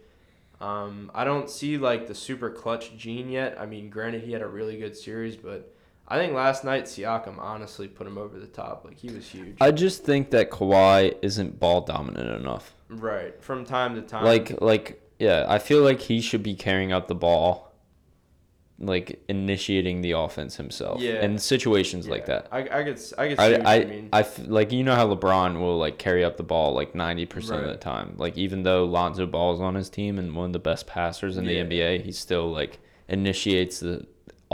Um, 0.62 1.12
I 1.14 1.24
don't 1.26 1.50
see 1.50 1.78
like 1.78 2.08
the 2.08 2.16
super 2.16 2.50
clutch 2.50 2.96
gene 2.96 3.30
yet. 3.30 3.60
I 3.60 3.66
mean, 3.66 3.90
granted, 3.90 4.24
he 4.24 4.32
had 4.32 4.42
a 4.42 4.48
really 4.48 4.78
good 4.78 4.96
series, 4.96 5.36
but 5.36 5.74
I 6.08 6.18
think 6.18 6.34
last 6.34 6.64
night 6.64 6.86
Siakam 6.86 7.38
honestly 7.38 7.88
put 7.88 8.08
him 8.08 8.18
over 8.18 8.40
the 8.40 8.48
top. 8.48 8.84
Like 8.86 8.98
he 8.98 9.10
was 9.12 9.28
huge. 9.28 9.58
I 9.60 9.72
just 9.72 10.04
think 10.06 10.32
that 10.32 10.52
Kawhi 10.52 11.16
isn't 11.22 11.60
ball 11.60 11.82
dominant 11.82 12.30
enough. 12.42 12.76
right 12.90 13.42
from 13.44 13.66
time 13.66 13.96
to 13.96 14.02
time. 14.02 14.24
like 14.24 14.62
like 14.62 15.02
yeah 15.20 15.46
i 15.48 15.58
feel 15.60 15.82
like 15.84 16.02
he 16.02 16.20
should 16.22 16.44
be 16.44 16.56
carrying 16.56 16.92
out 16.92 17.08
the 17.08 17.16
ball 17.16 17.72
like 18.80 19.24
initiating 19.30 20.02
the 20.02 20.12
offense 20.12 20.58
himself 20.58 21.00
Yeah. 21.00 21.24
in 21.24 21.38
situations 21.38 22.08
like 22.08 22.26
that 22.26 22.48
I 22.52 22.60
I 22.62 22.84
could 22.84 23.00
I 23.18 23.28
could 23.28 23.38
see 23.40 23.44
I, 23.46 23.52
what 23.52 23.66
I, 23.68 23.76
you 23.76 23.88
mean. 23.88 24.10
I 24.12 24.20
f- 24.22 24.40
like 24.48 24.72
you 24.72 24.84
know 24.84 24.96
how 24.96 25.08
LeBron 25.14 25.60
will 25.60 25.78
like 25.78 26.00
carry 26.00 26.24
up 26.26 26.38
the 26.38 26.44
ball 26.44 26.74
like 26.74 26.94
90% 26.94 27.36
of 27.62 27.68
the 27.68 27.76
time 27.78 28.16
like 28.18 28.36
even 28.38 28.64
though 28.64 28.84
Lonzo 28.86 29.26
Ball's 29.28 29.62
on 29.62 29.76
his 29.76 29.90
team 29.90 30.18
and 30.18 30.36
one 30.36 30.48
of 30.48 30.54
the 30.54 30.60
best 30.60 30.88
passers 30.88 31.38
in 31.38 31.46
Yeah. 31.46 31.64
the 31.64 31.70
NBA 31.78 32.04
he 32.04 32.12
still 32.12 32.52
like 32.52 32.80
initiates 33.08 33.80
the 33.80 34.06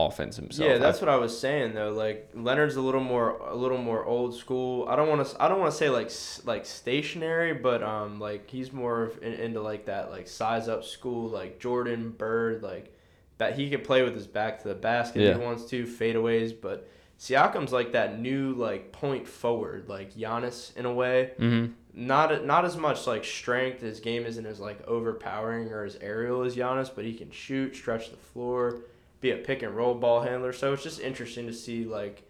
offense 0.08 0.36
himself 0.38 0.68
Yeah, 0.70 0.78
that's 0.78 1.02
what 1.02 1.10
I 1.10 1.16
was 1.18 1.38
saying 1.38 1.74
though. 1.74 1.92
Like 1.92 2.30
Leonard's 2.34 2.76
a 2.76 2.82
little 2.82 3.02
more 3.02 3.38
a 3.38 3.56
little 3.56 3.78
more 3.78 4.04
old 4.06 4.36
school. 4.36 4.88
I 4.88 4.96
don't 4.96 5.08
want 5.10 5.28
to 5.28 5.44
I 5.44 5.48
don't 5.48 5.60
want 5.60 5.72
to 5.72 5.78
say 5.78 5.90
like 5.90 6.12
like 6.46 6.66
stationary, 6.66 7.54
but 7.54 7.84
um 7.84 8.20
like 8.20 8.50
he's 8.50 8.72
more 8.72 9.04
of 9.04 9.22
in, 9.24 9.34
into 9.34 9.62
like 9.62 9.86
that 9.86 10.12
like 10.12 10.28
size 10.28 10.68
up 10.68 10.84
school 10.84 11.30
like 11.30 11.60
Jordan 11.60 12.12
Bird 12.12 12.64
like 12.64 12.96
that 13.38 13.58
he 13.58 13.70
could 13.70 13.84
play 13.84 14.04
with 14.04 14.14
his 14.16 14.28
back 14.28 14.62
to 14.64 14.68
the 14.68 14.76
basket 14.76 15.22
if 15.22 15.28
Yeah. 15.36 15.40
he 15.40 15.46
wants 15.46 15.66
to 15.66 15.86
fadeaways, 15.86 16.54
but 16.60 16.88
Siakam's 17.20 17.74
like 17.74 17.92
that 17.94 18.20
new 18.20 18.54
like 18.54 18.92
point 18.92 19.28
forward 19.28 19.90
like 19.90 20.14
Giannis 20.16 20.76
in 20.78 20.86
a 20.86 20.94
way. 20.94 21.32
mm-hmm. 21.40 21.74
Not 21.94 22.46
not 22.46 22.66
as 22.66 22.78
much 22.78 23.08
like 23.08 23.26
strength. 23.26 23.82
His 23.82 24.00
game 24.00 24.26
isn't 24.26 24.46
as 24.46 24.60
like 24.60 24.86
overpowering 24.88 25.70
or 25.70 25.84
as 25.84 25.98
aerial 26.00 26.44
as 26.44 26.56
Giannis, 26.56 26.90
but 26.94 27.04
he 27.04 27.14
can 27.14 27.32
shoot, 27.32 27.76
stretch 27.76 28.12
the 28.12 28.16
floor, 28.18 28.82
be 29.22 29.32
a 29.32 29.38
pick 29.38 29.64
and 29.64 29.76
roll 29.76 29.96
ball 29.96 30.22
handler. 30.22 30.54
So 30.54 30.74
it's 30.74 30.84
just 30.84 31.00
interesting 31.00 31.48
to 31.48 31.54
see 31.54 31.86
like 31.86 32.24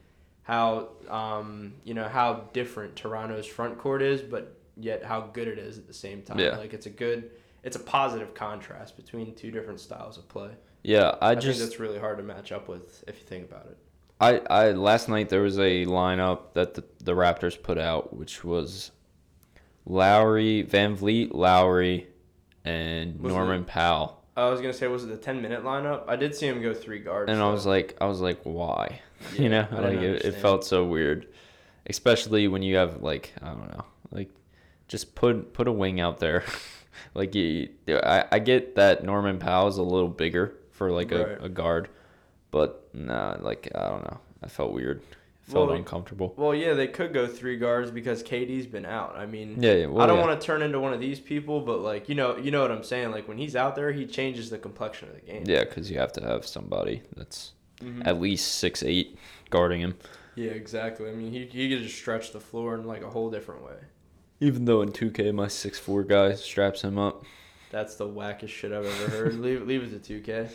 how 0.43 0.89
um 1.09 1.73
you 1.83 1.93
know 1.93 2.07
how 2.07 2.49
different 2.53 2.95
Toronto's 2.95 3.45
front 3.45 3.77
court 3.77 4.01
is, 4.01 4.21
but 4.21 4.59
yet 4.79 5.03
how 5.03 5.21
good 5.21 5.47
it 5.47 5.59
is 5.59 5.77
at 5.77 5.87
the 5.87 5.93
same 5.93 6.21
time. 6.21 6.39
Yeah. 6.39 6.57
Like 6.57 6.73
it's 6.73 6.85
a 6.85 6.91
good, 6.91 7.31
it's 7.63 7.75
a 7.75 7.79
positive 7.79 8.33
contrast 8.33 8.95
between 8.95 9.35
two 9.35 9.51
different 9.51 9.79
styles 9.79 10.17
of 10.17 10.27
play. 10.29 10.51
yeah 10.83 11.15
I, 11.21 11.31
I, 11.31 11.35
just 11.35 11.59
think 11.59 11.69
that's 11.69 11.79
really 11.79 11.99
hard 11.99 12.17
to 12.17 12.23
match 12.23 12.51
up 12.51 12.67
with 12.67 13.03
if 13.07 13.17
you 13.17 13.23
think 13.25 13.49
about 13.49 13.67
it. 13.67 13.77
I, 14.21 14.39
I 14.49 14.71
last 14.71 15.07
night 15.07 15.29
there 15.29 15.41
was 15.41 15.57
a 15.57 15.85
lineup 15.85 16.53
that 16.53 16.73
the, 16.73 16.83
the 17.03 17.13
Raptors 17.13 17.61
put 17.61 17.77
out, 17.77 18.15
which 18.15 18.43
was 18.43 18.91
Lowry, 19.85 20.65
VanVleet, 20.69 21.33
Lowry, 21.33 22.07
and 22.65 23.19
Norman 23.21 23.63
Powell. 23.63 24.18
I 24.47 24.49
was 24.49 24.61
gonna 24.61 24.73
say, 24.73 24.87
was 24.87 25.03
it 25.03 25.07
the 25.07 25.17
ten 25.17 25.41
minute 25.41 25.63
lineup? 25.63 26.03
I 26.07 26.15
did 26.15 26.35
see 26.35 26.47
him 26.47 26.61
go 26.61 26.73
three 26.73 26.99
guards. 26.99 27.31
and 27.31 27.41
I 27.41 27.49
was 27.51 27.65
like, 27.65 27.95
I 28.01 28.05
was 28.05 28.21
like, 28.21 28.39
why? 28.43 29.01
Yeah, 29.33 29.41
you 29.41 29.49
know, 29.49 29.67
I 29.71 29.79
like 29.81 29.99
it, 29.99 30.23
it 30.25 30.35
felt 30.35 30.63
so 30.63 30.85
weird, 30.85 31.27
especially 31.87 32.47
when 32.47 32.63
you 32.63 32.77
have 32.77 33.01
like 33.01 33.33
I 33.41 33.47
don't 33.49 33.69
know, 33.75 33.83
like 34.11 34.29
just 34.87 35.13
put 35.13 35.51
put 35.53 35.67
a 35.67 35.71
wing 35.73 35.99
out 35.99 36.19
there. 36.19 36.43
like 37.13 37.35
you, 37.35 37.67
I 37.87 38.25
I 38.31 38.39
get 38.39 38.75
that 38.75 39.03
Norman 39.03 39.37
Powell's 39.39 39.77
a 39.77 39.83
little 39.83 40.07
bigger 40.07 40.53
for 40.71 40.89
like 40.91 41.11
a, 41.11 41.25
Right. 41.25 41.37
a 41.43 41.49
guard, 41.49 41.89
but 42.51 42.87
nah, 42.93 43.35
like 43.41 43.69
I 43.75 43.89
don't 43.89 44.03
know, 44.05 44.19
I 44.41 44.47
felt 44.47 44.71
weird, 44.71 45.01
felt 45.49 45.69
Well, 45.69 45.77
uncomfortable. 45.77 46.33
Well, 46.37 46.53
yeah, 46.55 46.73
they 46.73 46.87
could 46.87 47.13
go 47.13 47.27
three 47.27 47.57
guards 47.57 47.91
because 47.91 48.21
KD's 48.23 48.67
been 48.67 48.85
out. 48.85 49.15
I 49.17 49.25
mean, 49.25 49.61
Yeah, 49.61 49.73
yeah. 49.73 49.85
Well, 49.87 50.01
I 50.01 50.07
don't 50.07 50.19
yeah. 50.19 50.25
want 50.27 50.39
to 50.39 50.45
turn 50.45 50.61
into 50.61 50.79
one 50.79 50.93
of 50.93 50.99
these 50.99 51.19
people, 51.19 51.61
but 51.61 51.79
like 51.79 52.07
you 52.09 52.15
know, 52.15 52.37
you 52.37 52.51
know 52.51 52.61
what 52.61 52.71
I'm 52.71 52.83
saying. 52.83 53.11
Like 53.11 53.27
when 53.27 53.37
he's 53.37 53.55
out 53.55 53.75
there, 53.75 53.91
he 53.91 54.05
changes 54.05 54.49
the 54.49 54.57
complexion 54.57 55.09
of 55.09 55.15
the 55.15 55.21
game. 55.21 55.43
Yeah, 55.45 55.63
because 55.63 55.89
you 55.91 55.97
have 55.99 56.13
to 56.13 56.21
have 56.23 56.45
somebody 56.45 57.01
that's 57.15 57.53
Mhm. 57.81 58.05
at 58.05 58.19
least 58.19 58.55
six 58.55 58.83
eight 58.83 59.17
guarding 59.49 59.81
him. 59.81 59.95
Yeah, 60.35 60.51
exactly. 60.51 61.09
I 61.09 61.13
mean, 61.13 61.31
he 61.31 61.45
he 61.45 61.69
could 61.69 61.83
just 61.83 61.97
stretch 61.97 62.31
the 62.31 62.39
floor 62.39 62.75
in 62.75 62.85
like 62.85 63.03
a 63.03 63.09
whole 63.09 63.29
different 63.29 63.63
way. 63.63 63.75
Even 64.41 64.65
though 64.65 64.81
in 64.81 64.91
2K 64.91 65.33
my 65.33 65.47
six 65.47 65.79
four 65.79 66.03
guy 66.03 66.33
straps 66.35 66.81
him 66.83 66.97
up. 66.97 67.25
That's 67.71 67.95
the 67.95 68.07
wackest 68.07 68.49
shit 68.49 68.71
I've 68.71 68.85
ever 68.85 69.09
heard. 69.09 69.33
leave 69.39 69.65
leave 69.67 69.83
it 69.83 70.03
to 70.03 70.21
2K. 70.21 70.49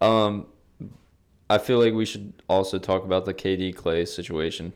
Um, 0.00 0.46
I 1.50 1.58
feel 1.58 1.78
like 1.78 1.92
we 1.94 2.04
should 2.06 2.32
also 2.48 2.78
talk 2.78 3.04
about 3.04 3.24
the 3.26 3.34
KD 3.34 3.74
Clay 3.74 4.04
situation. 4.04 4.72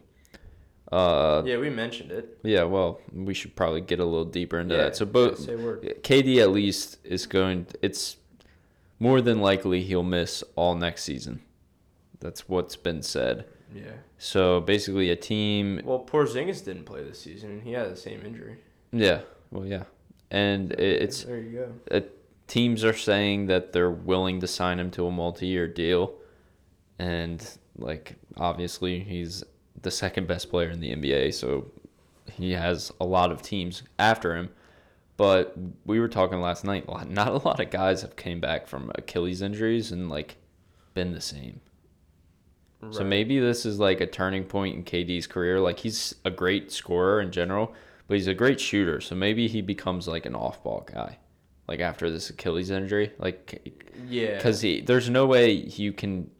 Uh, 0.92 1.42
Yeah, 1.46 1.58
we 1.58 1.70
mentioned 1.70 2.10
it. 2.12 2.38
yeah. 2.42 2.64
Well, 2.64 3.00
we 3.12 3.32
should 3.34 3.54
probably 3.56 3.80
get 3.80 4.00
a 4.00 4.04
little 4.04 4.24
deeper 4.24 4.58
into 4.60 4.74
Yeah, 4.74 4.82
that. 4.84 4.96
So, 4.96 5.06
both. 5.06 5.46
KD 5.46 6.38
at 6.42 6.50
least 6.50 6.98
is 7.04 7.26
going. 7.26 7.66
It's 7.80 8.16
more 8.98 9.20
than 9.20 9.40
likely 9.40 9.82
he'll 9.82 10.02
miss 10.02 10.42
all 10.56 10.74
next 10.74 11.04
season. 11.04 11.40
That's 12.20 12.48
what's 12.48 12.76
been 12.76 13.02
said. 13.02 13.44
Yeah. 13.74 13.82
So 14.18 14.60
basically, 14.60 15.10
a 15.10 15.16
team. 15.16 15.80
Well, 15.84 16.04
Porzingis 16.04 16.64
didn't 16.64 16.84
play 16.84 17.02
this 17.02 17.20
season, 17.20 17.50
and 17.50 17.62
he 17.62 17.72
had 17.72 17.90
the 17.90 17.96
same 17.96 18.20
injury. 18.24 18.56
Yeah. 18.92 19.20
Well, 19.50 19.66
yeah. 19.66 19.84
And 20.30 20.72
it's 20.72 21.24
there 21.24 21.38
you 21.40 21.58
go. 21.90 21.96
uh, 21.96 22.00
teams 22.46 22.84
are 22.84 22.94
saying 22.94 23.46
that 23.46 23.72
they're 23.72 23.90
willing 23.90 24.40
to 24.40 24.46
sign 24.46 24.78
him 24.80 24.90
to 24.92 25.06
a 25.06 25.10
multi-year 25.10 25.66
deal, 25.68 26.14
and 26.98 27.46
like 27.76 28.14
obviously 28.36 29.00
he's 29.00 29.42
the 29.82 29.90
second 29.90 30.26
best 30.26 30.50
player 30.50 30.70
in 30.70 30.80
the 30.80 30.94
NBA, 30.94 31.34
so 31.34 31.70
he 32.32 32.52
has 32.52 32.92
a 33.00 33.04
lot 33.04 33.30
of 33.32 33.42
teams 33.42 33.82
after 33.98 34.36
him. 34.36 34.50
But 35.16 35.56
we 35.84 36.00
were 36.00 36.08
talking 36.08 36.40
last 36.40 36.64
night. 36.64 36.86
Not 37.08 37.28
a 37.28 37.36
lot 37.46 37.60
of 37.60 37.70
guys 37.70 38.02
have 38.02 38.16
came 38.16 38.40
back 38.40 38.66
from 38.66 38.90
Achilles 38.96 39.42
injuries 39.42 39.92
and 39.92 40.08
like 40.10 40.36
been 40.94 41.12
the 41.12 41.20
same. 41.20 41.60
So 42.90 43.02
maybe 43.02 43.38
this 43.40 43.64
is 43.64 43.78
like 43.80 44.02
a 44.02 44.06
turning 44.06 44.44
point 44.44 44.76
in 44.76 44.84
KD's 44.84 45.26
career. 45.26 45.58
Like 45.58 45.78
he's 45.78 46.14
a 46.26 46.30
great 46.30 46.70
scorer 46.70 47.20
in 47.22 47.32
general, 47.32 47.72
but 48.06 48.18
he's 48.18 48.26
a 48.26 48.34
great 48.34 48.60
shooter. 48.60 49.00
So 49.00 49.14
maybe 49.14 49.48
he 49.48 49.62
becomes 49.62 50.06
like 50.06 50.26
an 50.26 50.34
off-ball 50.34 50.86
guy, 50.92 51.16
like 51.66 51.80
after 51.80 52.10
this 52.10 52.28
Achilles 52.28 52.68
injury. 52.70 53.10
Like, 53.18 53.72
Yeah. 54.06 54.36
because 54.36 54.60
he 54.60 54.82
there's 54.82 55.08
no 55.08 55.24
way 55.24 55.50
you 55.52 55.94
can 55.94 56.30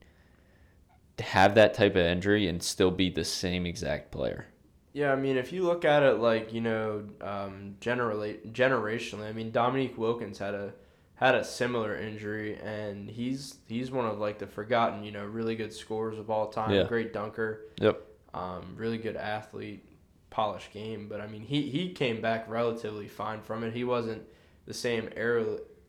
have 1.20 1.54
that 1.54 1.74
type 1.74 1.92
of 1.92 2.02
injury 2.02 2.46
and 2.48 2.62
still 2.62 2.90
be 2.90 3.10
the 3.10 3.24
same 3.24 3.66
exact 3.66 4.10
player. 4.10 4.46
Yeah, 4.92 5.12
I 5.12 5.16
mean, 5.16 5.36
if 5.36 5.52
you 5.52 5.64
look 5.64 5.84
at 5.84 6.02
it 6.02 6.18
like 6.18 6.52
you 6.52 6.60
know, 6.60 7.04
um, 7.20 7.76
generally 7.80 8.38
generationally, 8.52 9.28
I 9.28 9.32
mean, 9.32 9.50
Dominique 9.50 9.98
Wilkins 9.98 10.38
had 10.38 10.54
a 10.54 10.72
had 11.16 11.34
a 11.34 11.44
similar 11.44 11.96
injury, 11.96 12.58
and 12.62 13.08
he's 13.08 13.56
he's 13.66 13.90
one 13.90 14.06
of 14.06 14.18
like 14.18 14.38
the 14.38 14.46
forgotten, 14.46 15.02
you 15.02 15.12
know, 15.12 15.24
really 15.24 15.56
good 15.56 15.72
scorers 15.72 16.18
of 16.18 16.30
all 16.30 16.48
time. 16.48 16.70
Yeah. 16.70 16.84
Great 16.84 17.12
dunker. 17.12 17.62
Yep. 17.80 18.00
Um, 18.34 18.74
really 18.76 18.98
good 18.98 19.16
athlete, 19.16 19.84
polished 20.30 20.72
game. 20.72 21.08
But 21.08 21.20
I 21.20 21.26
mean, 21.26 21.42
he 21.42 21.62
he 21.62 21.90
came 21.92 22.20
back 22.20 22.48
relatively 22.48 23.08
fine 23.08 23.42
from 23.42 23.64
it. 23.64 23.72
He 23.72 23.84
wasn't 23.84 24.22
the 24.66 24.74
same 24.74 25.08
air, 25.16 25.44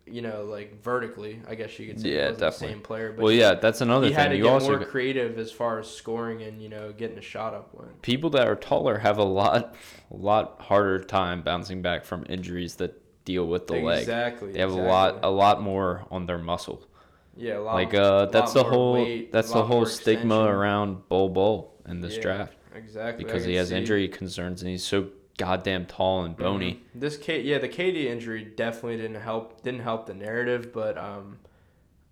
you 0.08 0.22
know, 0.22 0.44
like 0.46 0.82
vertically. 0.84 1.42
I 1.48 1.56
guess 1.56 1.78
you 1.80 1.88
could 1.88 2.00
say. 2.00 2.10
Yeah, 2.16 2.30
definitely. 2.32 2.68
The 2.68 2.74
same 2.74 2.82
player, 2.82 3.12
but 3.12 3.24
Well, 3.24 3.32
he, 3.34 3.40
yeah, 3.40 3.56
that's 3.56 3.82
another 3.82 4.08
he 4.08 4.14
had 4.14 4.24
thing. 4.24 4.32
to 4.32 4.38
You 4.38 4.44
get 4.44 4.54
also 4.54 4.70
more 4.70 4.80
got- 4.80 4.90
creative 4.90 5.38
as 5.40 5.52
far 5.52 5.80
as 5.80 5.90
scoring 5.90 6.42
and 6.44 6.62
you 6.62 6.70
know 6.70 6.92
getting 6.92 7.18
a 7.18 7.22
shot 7.22 7.54
up 7.54 7.70
when. 7.74 7.88
people 8.02 8.30
that 8.32 8.48
are 8.48 8.56
taller 8.56 9.00
have 9.00 9.18
a 9.18 9.24
lot, 9.24 9.76
a 10.12 10.16
lot 10.16 10.62
harder 10.62 11.00
time 11.04 11.42
bouncing 11.42 11.82
back 11.82 12.06
from 12.06 12.26
injuries 12.30 12.76
that 12.76 13.02
deal 13.26 13.48
with 13.48 13.66
the 13.68 13.74
leg. 13.76 14.00
Exactly. 14.02 14.52
They 14.52 14.60
have 14.60 14.70
exactly. 14.70 14.88
a 14.88 14.92
lot, 14.94 15.20
a 15.24 15.30
lot 15.32 15.62
more 15.62 16.06
on 16.12 16.28
their 16.28 16.38
muscle. 16.38 16.84
Yeah, 17.38 17.58
a 17.58 17.60
lot, 17.60 17.74
like 17.74 17.94
uh 17.94 18.28
that's 18.28 18.54
the 18.54 18.64
whole 18.64 18.94
weight, 18.94 19.32
that's 19.32 19.52
the 19.52 19.64
whole 19.66 19.86
stigma 19.86 20.36
extension. 20.36 20.56
around 20.56 21.10
Bol 21.10 21.28
Bol 21.30 21.74
in 21.88 22.00
this 22.00 22.16
Yeah, 22.16 22.22
draft 22.22 22.54
Exactly. 22.74 23.24
Because 23.26 23.44
he 23.44 23.56
has 23.56 23.70
see. 23.70 23.76
injury 23.76 24.08
concerns 24.08 24.62
and 24.62 24.70
he's 24.70 24.84
so 24.84 25.08
goddamn 25.38 25.86
tall 25.86 26.24
and 26.24 26.36
bony. 26.36 26.74
Mhm. 26.96 27.00
This 27.02 27.18
K, 27.18 27.42
yeah, 27.42 27.58
the 27.58 27.70
KD 27.70 28.06
injury 28.08 28.44
definitely 28.44 28.98
didn't 28.98 29.22
help. 29.22 29.62
Didn't 29.64 29.82
help 29.82 30.06
the 30.06 30.14
narrative, 30.14 30.72
but 30.74 30.98
um, 30.98 31.40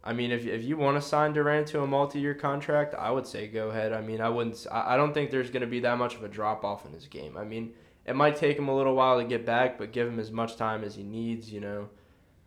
I 0.04 0.14
mean, 0.14 0.32
if 0.32 0.46
if 0.46 0.64
you 0.64 0.78
want 0.78 0.98
to 0.98 1.02
sign 1.02 1.34
Durant 1.34 1.68
to 1.68 1.82
a 1.82 1.88
multi-year 1.88 2.34
contract, 2.34 2.94
I 2.96 3.12
would 3.12 3.26
say 3.26 3.48
go 3.48 3.70
ahead. 3.70 3.94
I 3.94 4.02
mean, 4.02 4.20
I 4.22 4.30
wouldn't. 4.30 4.66
I, 4.72 4.94
I 4.94 4.98
don't 4.98 5.14
think 5.14 5.32
there's 5.32 5.50
going 5.50 5.62
to 5.62 5.68
be 5.68 5.80
that 5.82 5.98
much 5.98 6.16
of 6.16 6.24
a 6.24 6.28
drop 6.28 6.64
off 6.66 6.86
in 6.86 6.92
his 6.94 7.08
game. 7.08 7.38
I 7.38 7.44
mean, 7.44 7.74
it 8.06 8.16
might 8.16 8.36
take 8.36 8.58
him 8.58 8.68
a 8.68 8.76
little 8.76 8.96
while 8.96 9.18
to 9.20 9.26
get 9.26 9.46
back, 9.46 9.78
but 9.78 9.92
give 9.94 10.08
him 10.08 10.20
as 10.20 10.32
much 10.32 10.58
time 10.58 10.84
as 10.84 10.96
he 10.96 11.04
needs. 11.04 11.52
You 11.52 11.62
know, 11.62 11.90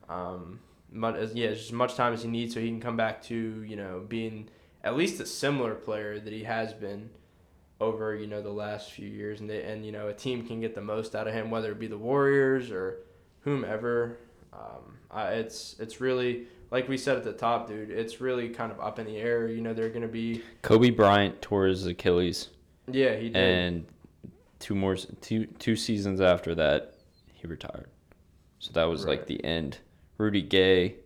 um, 0.09 0.61
mu- 0.91 1.15
as, 1.15 1.35
yeah, 1.35 1.49
as 1.49 1.73
much 1.73 1.95
time 1.95 2.13
as 2.13 2.23
he 2.23 2.29
needs 2.29 2.53
so 2.55 2.61
he 2.61 2.69
can 2.69 2.81
come 2.81 2.97
back 2.97 3.23
to 3.25 3.63
you 3.67 3.77
know 3.77 4.05
being 4.07 4.49
at 4.85 4.95
least 4.97 5.21
a 5.21 5.27
similar 5.27 5.75
player 5.75 6.21
that 6.21 6.33
he 6.33 6.45
has 6.45 6.73
been 6.75 7.11
over 7.81 8.15
you 8.15 8.27
know 8.27 8.43
the 8.43 8.51
last 8.51 8.93
few 8.93 9.09
years, 9.09 9.41
and 9.41 9.51
they, 9.51 9.63
and 9.63 9.85
you 9.85 9.93
know 9.93 10.09
a 10.09 10.15
team 10.15 10.47
can 10.47 10.61
get 10.61 10.75
the 10.75 10.81
most 10.81 11.15
out 11.15 11.27
of 11.27 11.35
him, 11.35 11.51
whether 11.51 11.73
it 11.73 11.79
be 11.79 11.87
the 11.87 11.99
Warriors 11.99 12.71
or 12.71 12.99
whomever. 13.41 14.19
Um, 14.53 14.99
I, 15.11 15.33
it's 15.35 15.77
it's 15.79 16.01
really 16.01 16.47
like 16.71 16.89
we 16.89 16.97
said 16.97 17.17
at 17.17 17.25
the 17.25 17.33
top, 17.33 17.69
dude. 17.69 17.91
It's 17.91 18.21
really 18.21 18.49
kind 18.49 18.73
of 18.73 18.81
up 18.81 18.99
in 18.99 19.07
the 19.07 19.17
air. 19.17 19.49
You 19.49 19.61
know 19.61 19.75
they're 19.75 19.91
gonna 19.91 20.09
be 20.09 20.43
Kobe 20.63 20.91
Bryant 20.91 21.41
tore 21.43 21.67
his 21.67 21.87
Achilles, 21.87 22.49
yeah 22.91 23.15
he 23.17 23.29
did. 23.29 23.37
and 23.37 23.87
two 24.59 24.75
more 24.75 24.97
two 24.97 25.47
two 25.47 25.77
seasons 25.77 26.21
after 26.21 26.55
that, 26.55 26.95
he 27.33 27.47
retired. 27.47 27.89
So 28.59 28.73
that 28.73 28.85
was 28.85 29.05
like 29.05 29.27
the 29.27 29.45
end. 29.45 29.79
Rudy 30.19 30.41
Gay 30.41 30.97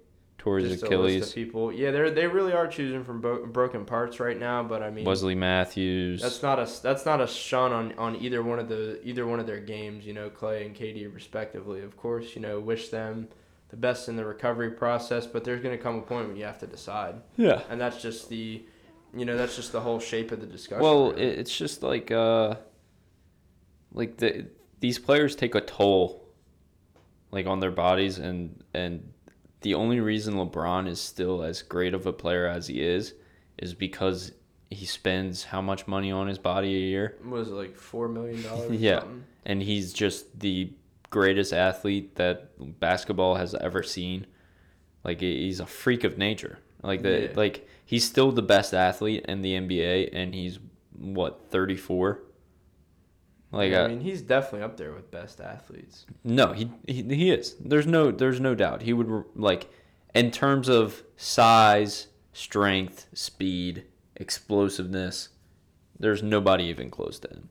his 0.45 0.81
Just 0.81 0.83
a 0.85 0.87
list 0.87 0.93
of 0.93 1.03
Achilles. 1.05 1.33
people. 1.33 1.73
Yeah, 1.73 1.91
they 1.91 2.11
they 2.11 2.27
really 2.27 2.53
are 2.53 2.67
choosing 2.67 3.05
from 3.05 3.21
bro- 3.21 3.47
broken 3.47 3.85
parts 3.85 4.21
right 4.21 4.39
now. 4.39 4.63
But 4.63 4.83
I 4.83 4.91
mean, 4.91 5.05
Wesley 5.05 5.35
Matthews. 5.35 6.23
That's 6.23 6.43
not 6.43 6.59
a 6.59 6.69
that's 6.83 7.05
not 7.05 7.21
a 7.21 7.27
shun 7.27 7.73
on, 7.73 7.93
on 7.99 8.17
either 8.17 8.43
one 8.43 8.59
of 8.59 8.69
the 8.69 9.01
either 9.07 9.27
one 9.27 9.41
of 9.41 9.47
their 9.47 9.61
games. 9.61 10.07
You 10.07 10.15
know, 10.15 10.31
Klay 10.31 10.67
and 10.67 10.75
KD 10.75 11.13
respectively. 11.13 11.83
Of 11.83 11.97
course, 11.97 12.35
you 12.35 12.43
know, 12.43 12.59
wish 12.59 12.89
them 12.89 13.29
the 13.69 13.77
best 13.77 14.09
in 14.09 14.17
the 14.17 14.25
recovery 14.25 14.71
process. 14.71 15.27
But 15.27 15.45
there's 15.45 15.63
gonna 15.63 15.79
come 15.79 15.97
a 15.97 16.03
point 16.03 16.29
when 16.29 16.37
you 16.37 16.45
have 16.45 16.59
to 16.61 16.67
decide, 16.67 17.17
yeah. 17.37 17.63
and 17.69 17.81
that's 17.81 18.01
just 18.01 18.29
the, 18.29 18.63
you 19.15 19.25
know, 19.25 19.37
that's 19.37 19.57
just 19.57 19.73
the 19.73 19.81
whole 19.81 20.01
shape 20.01 20.33
of 20.33 20.41
the 20.41 20.47
discussion. 20.47 20.83
Well, 20.83 21.13
really. 21.13 21.23
it's 21.23 21.57
just 21.57 21.83
like 21.83 22.11
uh, 22.11 22.57
like 23.93 24.17
the 24.17 24.47
these 24.81 24.99
players 24.99 25.37
take 25.37 25.55
a 25.55 25.61
toll, 25.61 26.29
like 27.31 27.47
on 27.47 27.61
their 27.61 27.71
bodies, 27.71 28.19
and 28.19 28.63
and 28.75 29.13
the 29.63 29.75
only 29.75 30.01
reason 30.01 30.35
LeBron 30.35 30.89
is 30.89 31.01
still 31.01 31.43
as 31.43 31.63
great 31.63 31.95
of 31.95 32.07
a 32.07 32.13
player 32.13 32.47
as 32.47 32.67
he 32.69 32.83
is, 32.83 33.15
is 33.59 33.75
because 33.75 34.33
he 34.71 34.87
spends 34.87 35.45
how 35.45 35.61
much 35.61 35.87
money 35.87 36.11
on 36.13 36.29
his 36.29 36.39
body 36.39 36.75
a 36.75 36.79
year, 36.79 37.17
was 37.25 37.49
it 37.49 37.53
like 37.55 37.77
four 37.77 38.09
million 38.09 38.43
dollars? 38.43 38.71
Yeah. 38.81 39.03
and 39.45 39.63
he's 39.63 39.93
just 39.93 40.39
the 40.41 40.73
greatest 41.11 41.53
athlete 41.53 42.15
that 42.17 42.51
basketball 42.81 43.35
has 43.35 43.55
ever 43.57 43.83
seen. 43.83 44.27
Like 45.05 45.21
he's 45.21 45.61
a 45.61 45.67
freak 45.67 46.05
of 46.05 46.17
nature. 46.19 46.59
Like 46.83 47.03
the 47.03 47.23
Yeah. 47.23 47.33
like 47.35 47.67
he's 47.85 48.05
still 48.05 48.31
the 48.33 48.43
best 48.43 48.73
athlete 48.73 49.25
in 49.27 49.43
the 49.43 49.55
NBA, 49.55 50.11
and 50.13 50.35
he's 50.35 50.59
what 50.97 51.51
thirty 51.51 51.77
four. 51.77 52.23
Like 53.53 53.73
I 53.73 53.85
uh, 53.85 53.89
mean, 53.89 54.01
he's 54.01 54.23
definitely 54.23 54.63
up 54.63 54.77
there 54.77 54.93
with 54.93 55.11
best 55.11 55.41
athletes. 55.41 56.07
no, 56.23 56.53
he, 56.53 56.71
he 56.87 57.03
he 57.03 57.31
is. 57.31 57.57
There's 57.59 57.87
no 57.87 58.11
there's 58.11 58.41
no 58.41 58.55
doubt. 58.55 58.83
He 58.83 58.93
would 58.93 59.25
like 59.35 59.69
in 60.15 60.31
terms 60.31 60.69
of 60.69 61.03
size, 61.17 62.07
strength, 62.33 63.07
speed, 63.13 63.85
explosiveness. 64.17 65.31
There's 65.99 66.23
nobody 66.23 66.65
even 66.65 66.91
close 66.91 67.19
to 67.21 67.29
him. 67.29 67.49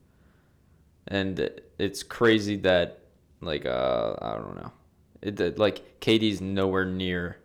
And 1.08 1.50
it's 1.77 2.03
crazy 2.03 2.56
that 2.58 3.00
like 3.41 3.65
uh 3.65 4.15
I 4.22 4.36
don't 4.36 4.56
know. 4.56 4.72
It 5.22 5.36
that, 5.36 5.60
like 5.60 6.00
KD's 6.00 6.39
nowhere 6.39 6.86
near 6.86 7.39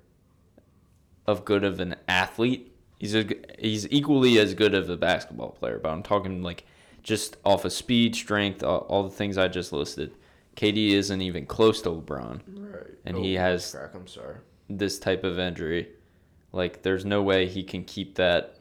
of 1.27 1.45
good 1.45 1.65
of 1.65 1.81
an 1.81 1.97
athlete. 2.07 2.71
He's 2.99 3.17
a, 3.17 3.27
he's 3.59 3.89
equally 3.91 4.39
as 4.39 4.55
good 4.55 4.75
of 4.75 4.89
a 4.89 4.97
basketball 4.97 5.51
player, 5.51 5.81
but 5.83 5.91
I'm 5.91 6.03
talking 6.03 6.43
like 6.43 6.65
just 7.05 7.37
off 7.45 7.65
of 7.65 7.73
speed, 7.73 8.17
strength, 8.17 8.65
all, 8.65 8.79
all 8.89 9.03
the 9.05 9.11
things 9.11 9.39
I 9.39 9.47
just 9.47 9.73
listed. 9.73 10.17
KD 10.57 10.91
isn't 10.91 11.21
even 11.21 11.47
close 11.47 11.81
to 11.83 11.91
LeBron. 11.91 12.41
Right. 12.49 12.87
And 13.05 13.17
oh, 13.19 13.23
he 13.23 13.35
has- 13.35 13.71
Crack. 13.71 13.95
I'm 13.95 14.07
sorry. 14.09 14.37
this 14.69 14.99
type 14.99 15.23
of 15.23 15.39
injury, 15.39 15.91
like 16.53 16.83
there's 16.83 17.05
no 17.05 17.23
way 17.23 17.47
he 17.47 17.63
can 17.63 17.85
keep 17.85 18.17
that 18.17 18.57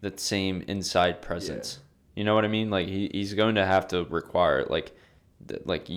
that 0.00 0.18
same 0.18 0.62
inside 0.66 1.22
presence. 1.22 1.78
You 2.16 2.24
know 2.24 2.34
what 2.34 2.44
I 2.44 2.48
mean? 2.48 2.70
Like 2.70 2.88
he, 2.88 3.08
he's 3.12 3.34
going 3.34 3.54
to 3.54 3.64
have 3.64 3.86
to 3.88 4.04
require. 4.04 4.64
Like, 4.64 4.92
th- 5.46 5.62
like 5.64 5.88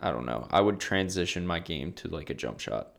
I 0.00 0.10
don't 0.10 0.24
know. 0.26 0.46
I 0.50 0.60
would 0.62 0.80
transition 0.80 1.46
my 1.46 1.58
game 1.58 1.92
to 1.94 2.08
like 2.08 2.30
a 2.30 2.34
jump 2.34 2.60
shot. 2.60 2.92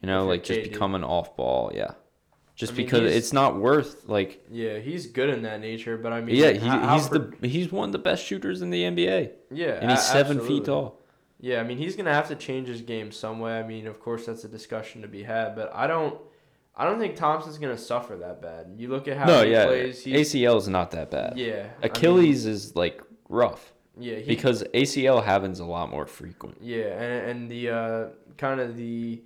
You 0.00 0.08
know, 0.08 0.26
like 0.26 0.42
just 0.42 0.60
KD. 0.60 0.72
become 0.72 0.94
an 0.96 1.04
off 1.04 1.36
ball. 1.36 1.70
Yeah, 1.74 1.92
just 2.54 2.72
I 2.72 2.76
mean, 2.76 2.86
because 2.86 3.14
it's 3.14 3.32
not 3.32 3.56
worth 3.56 4.08
like. 4.08 4.44
Yeah, 4.50 4.78
he's 4.78 5.06
good 5.06 5.30
in 5.30 5.42
that 5.42 5.60
nature, 5.60 5.96
but 5.96 6.12
I 6.12 6.20
mean, 6.20 6.36
Yeah, 6.36 6.50
he, 6.52 6.58
how- 6.66 6.80
how 6.80 6.94
he's 6.98 7.08
per- 7.08 7.30
the 7.40 7.48
he's 7.48 7.72
one 7.72 7.88
of 7.88 7.92
the 7.92 7.98
best 7.98 8.24
shooters 8.24 8.62
in 8.62 8.70
the 8.70 8.82
NBA, 8.82 9.30
yeah, 9.50 9.78
and 9.80 9.90
he's 9.90 10.00
a- 10.00 10.02
seven 10.02 10.38
absolutely. 10.38 10.58
feet 10.58 10.66
tall. 10.66 10.98
Yeah, 11.40 11.60
I 11.60 11.64
mean, 11.64 11.78
he's 11.78 11.96
gonna 11.96 12.14
have 12.14 12.28
to 12.28 12.36
change 12.36 12.68
his 12.68 12.82
game 12.82 13.10
some 13.10 13.40
way. 13.40 13.58
I 13.58 13.62
mean, 13.66 13.86
of 13.86 13.98
course, 14.00 14.26
that's 14.26 14.44
a 14.44 14.48
discussion 14.48 15.02
to 15.02 15.08
be 15.08 15.22
had, 15.24 15.56
but 15.56 15.72
I 15.74 15.86
don't, 15.88 16.18
I 16.76 16.84
don't 16.84 16.98
think 17.00 17.16
Thompson's 17.16 17.58
gonna 17.58 17.76
suffer 17.78 18.16
that 18.16 18.40
bad. 18.40 18.74
You 18.76 18.88
look 18.88 19.08
at 19.08 19.16
how 19.16 19.26
no, 19.26 19.44
he 19.44 19.50
yeah, 19.52 19.66
plays. 19.66 20.04
He's, 20.04 20.32
ACL 20.32 20.56
is 20.58 20.68
not 20.68 20.92
that 20.92 21.10
bad. 21.10 21.38
yeah, 21.38 21.66
I 21.78 21.82
mean, 21.82 21.90
Achilles 21.90 22.46
is 22.46 22.76
like 22.76 23.02
rough 23.28 23.72
yeah, 23.98 24.16
he, 24.16 24.24
because 24.26 24.62
ACL 24.74 25.24
happens 25.24 25.58
a 25.60 25.64
lot 25.64 25.90
more 25.90 26.06
frequent. 26.06 26.58
Yeah, 26.60 26.84
and 27.02 27.30
and 27.30 27.50
the 27.50 27.70
uh, 27.70 28.06
kind 28.36 28.60
of 28.60 28.76
the 28.76 29.22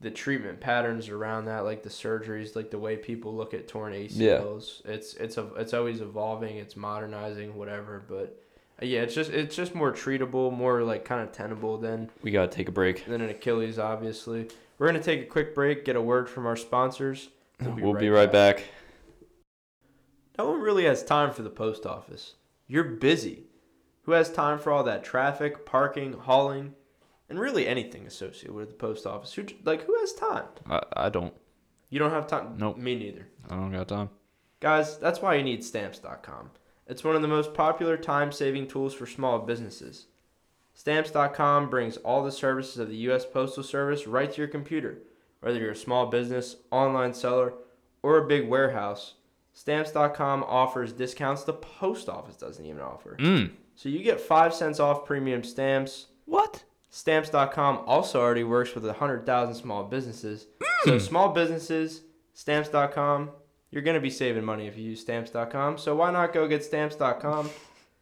the 0.00 0.10
treatment 0.10 0.60
patterns 0.60 1.08
around 1.08 1.44
that, 1.44 1.64
like 1.64 1.82
the 1.82 1.90
surgeries, 1.90 2.56
like 2.56 2.70
the 2.70 2.78
way 2.78 2.96
people 2.96 3.34
look 3.34 3.52
at 3.52 3.68
torn 3.68 3.92
ACLs, 3.92 4.84
it's 4.86 5.14
it's 5.14 5.36
a, 5.36 5.46
it's 5.56 5.74
always 5.74 6.00
evolving, 6.00 6.56
it's 6.56 6.76
modernizing, 6.76 7.54
whatever. 7.54 8.02
But 8.08 8.42
uh, 8.82 8.86
yeah, 8.86 9.00
it's 9.02 9.14
just 9.14 9.30
it's 9.30 9.54
just 9.54 9.74
more 9.74 9.92
treatable, 9.92 10.52
more 10.52 10.82
like 10.82 11.04
kind 11.04 11.20
of 11.22 11.32
tenable 11.32 11.76
than 11.78 12.10
We 12.22 12.30
gotta 12.30 12.48
take 12.48 12.68
a 12.68 12.72
break. 12.72 13.04
than 13.06 13.20
an 13.20 13.30
Achilles, 13.30 13.78
obviously. 13.78 14.48
We're 14.78 14.86
gonna 14.86 15.02
take 15.02 15.20
a 15.20 15.26
quick 15.26 15.54
break, 15.54 15.84
get 15.84 15.96
a 15.96 16.02
word 16.02 16.30
from 16.30 16.46
our 16.46 16.56
sponsors. 16.56 17.28
We'll 17.60 17.92
be 17.92 18.08
right 18.08 18.32
back. 18.32 18.64
No 20.38 20.48
one 20.50 20.62
really 20.62 20.84
has 20.84 21.04
time 21.04 21.32
for 21.34 21.42
the 21.42 21.50
post 21.50 21.84
office. 21.84 22.36
You're 22.66 22.84
busy. 22.84 23.44
Who 24.04 24.12
has 24.12 24.32
time 24.32 24.58
for 24.58 24.72
all 24.72 24.82
that 24.84 25.04
traffic, 25.04 25.66
parking, 25.66 26.14
hauling, 26.14 26.74
and 27.30 27.40
really 27.40 27.66
anything 27.66 28.06
associated 28.06 28.52
with 28.52 28.68
the 28.68 28.74
post 28.74 29.06
office? 29.06 29.32
Who 29.32 29.46
like 29.64 29.84
who 29.84 29.98
has 30.00 30.12
time? 30.12 30.44
I, 30.68 30.82
I 30.94 31.08
don't. 31.08 31.32
You 31.88 31.98
don't 31.98 32.10
have 32.10 32.26
time. 32.26 32.56
Nope. 32.58 32.76
Me 32.76 32.94
neither. 32.94 33.26
I 33.48 33.54
don't 33.54 33.72
got 33.72 33.88
time. 33.88 34.10
Guys, 34.60 34.98
that's 34.98 35.22
why 35.22 35.36
you 35.36 35.42
need 35.42 35.64
stamps.com. 35.64 36.50
It's 36.86 37.04
one 37.04 37.16
of 37.16 37.22
the 37.22 37.28
most 37.28 37.54
popular 37.54 37.96
time-saving 37.96 38.66
tools 38.66 38.92
for 38.92 39.06
small 39.06 39.38
businesses. 39.38 40.06
Stamps.com 40.74 41.70
brings 41.70 41.96
all 41.98 42.22
the 42.22 42.32
services 42.32 42.78
of 42.78 42.88
the 42.88 42.96
US 43.08 43.24
Postal 43.24 43.62
Service 43.62 44.06
right 44.06 44.30
to 44.30 44.38
your 44.38 44.48
computer. 44.48 44.98
Whether 45.40 45.60
you're 45.60 45.70
a 45.70 45.76
small 45.76 46.06
business, 46.06 46.56
online 46.70 47.14
seller, 47.14 47.54
or 48.02 48.18
a 48.18 48.26
big 48.26 48.48
warehouse, 48.48 49.14
stamps.com 49.54 50.44
offers 50.44 50.92
discounts 50.92 51.44
the 51.44 51.52
post 51.54 52.08
office 52.08 52.36
doesn't 52.36 52.66
even 52.66 52.82
offer. 52.82 53.16
Mm. 53.18 53.52
So 53.74 53.88
you 53.88 54.02
get 54.02 54.20
5 54.20 54.52
cents 54.52 54.80
off 54.80 55.06
premium 55.06 55.42
stamps. 55.42 56.08
What? 56.26 56.64
Stamps.com 56.90 57.84
also 57.86 58.20
already 58.20 58.44
works 58.44 58.74
with 58.74 58.84
100,000 58.84 59.54
small 59.54 59.84
businesses. 59.84 60.46
So 60.84 60.92
hmm. 60.92 60.98
small 60.98 61.28
businesses, 61.30 62.02
stamps.com, 62.34 63.30
you're 63.70 63.82
going 63.82 63.94
to 63.94 64.00
be 64.00 64.10
saving 64.10 64.44
money 64.44 64.66
if 64.66 64.76
you 64.76 64.90
use 64.90 65.00
stamps.com. 65.00 65.78
So 65.78 65.94
why 65.94 66.10
not 66.10 66.32
go 66.32 66.48
get 66.48 66.64
stamps.com? 66.64 67.50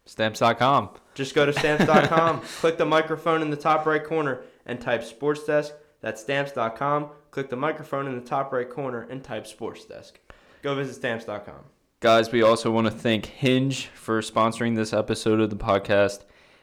Stamps.com. 0.06 0.90
Just 1.14 1.34
go 1.34 1.44
to 1.44 1.52
stamps.com, 1.52 2.40
click 2.60 2.78
the 2.78 2.86
microphone 2.86 3.42
in 3.42 3.50
the 3.50 3.56
top 3.56 3.84
right 3.84 4.02
corner 4.02 4.40
and 4.64 4.80
type 4.80 5.04
sports 5.04 5.44
desk. 5.44 5.74
That's 6.00 6.22
stamps.com. 6.22 7.10
Click 7.30 7.50
the 7.50 7.56
microphone 7.56 8.06
in 8.06 8.14
the 8.14 8.26
top 8.26 8.52
right 8.52 8.68
corner 8.68 9.06
and 9.10 9.22
type 9.22 9.46
sports 9.46 9.84
desk. 9.84 10.18
Go 10.62 10.74
visit 10.74 10.94
stamps.com. 10.94 11.64
Guys, 12.00 12.32
we 12.32 12.42
also 12.42 12.70
want 12.70 12.86
to 12.86 12.92
thank 12.92 13.26
Hinge 13.26 13.86
for 13.88 14.20
sponsoring 14.22 14.76
this 14.76 14.92
episode 14.92 15.40
of 15.40 15.50
the 15.50 15.56
podcast. 15.56 16.22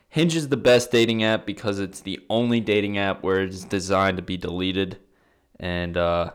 Hinge 0.10 0.36
is 0.36 0.48
the 0.50 0.58
best 0.58 0.92
dating 0.92 1.24
app 1.24 1.46
because 1.46 1.80
it's 1.80 2.00
the 2.02 2.20
only 2.30 2.60
dating 2.62 2.98
app 2.98 3.22
where 3.24 3.42
it's 3.42 3.64
designed 3.66 4.18
to 4.18 4.24
be 4.24 4.38
deleted. 4.38 4.98
And 5.60 5.98
uh, 5.98 6.32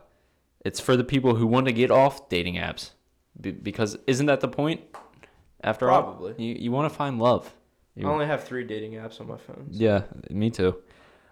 it's 0.65 0.81
for 0.81 0.97
the 0.97 1.05
people 1.05 1.35
who 1.37 1.47
want 1.47 1.67
to 1.67 1.73
get 1.73 1.91
off 1.91 2.29
dating 2.29 2.57
apps. 2.57 2.91
Be- 3.41 3.53
because 3.53 3.97
isn't 4.07 4.27
that 4.27 4.41
the 4.41 4.49
point? 4.49 4.81
After 5.63 5.87
Probably. 5.87 6.33
all, 6.33 6.41
you, 6.41 6.55
you 6.59 6.73
want 6.73 6.91
to 6.91 6.97
find 6.97 7.19
love. 7.19 7.55
I 7.97 8.01
You- 8.01 8.07
only 8.09 8.27
have 8.27 8.45
three 8.45 8.65
dating 8.65 8.93
apps 8.93 9.21
on 9.21 9.29
my 9.29 9.37
phone. 9.37 9.67
Yeah, 9.71 10.03
me 10.31 10.51
too. 10.51 10.77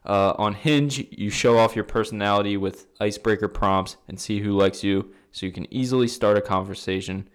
Uh, 0.07 0.33
on 0.38 0.55
Hinge, 0.55 1.07
you 1.11 1.29
show 1.29 1.59
off 1.59 1.74
your 1.74 1.85
personality 1.85 2.57
with 2.57 2.87
icebreaker 3.01 3.48
prompts 3.48 3.96
and 4.07 4.18
see 4.18 4.40
who 4.40 4.53
likes 4.53 4.83
you, 4.83 5.12
so 5.33 5.44
you 5.44 5.53
can 5.53 5.70
easily 5.72 6.09
start 6.09 6.38
a 6.38 6.40
conversation. 6.40 7.29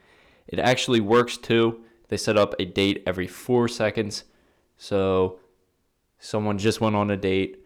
It 0.48 0.58
actually 0.60 1.00
works 1.00 1.38
too. 1.38 1.84
They 2.08 2.18
set 2.18 2.38
up 2.38 2.56
a 2.60 2.66
date 2.66 3.04
every 3.06 3.28
four 3.28 3.68
seconds, 3.68 4.24
so 4.78 5.40
someone 6.20 6.58
just 6.58 6.82
went 6.82 6.96
on 6.96 7.12
a 7.12 7.18
date 7.18 7.60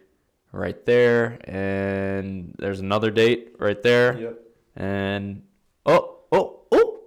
right 0.52 0.84
there, 0.86 1.38
and 1.44 2.54
there's 2.58 2.80
another 2.80 3.10
date 3.10 3.54
right 3.58 3.82
there, 3.82 4.18
Yep. 4.18 4.40
and 4.76 5.42
oh, 5.86 6.16
oh, 6.32 6.60
oh, 6.72 6.98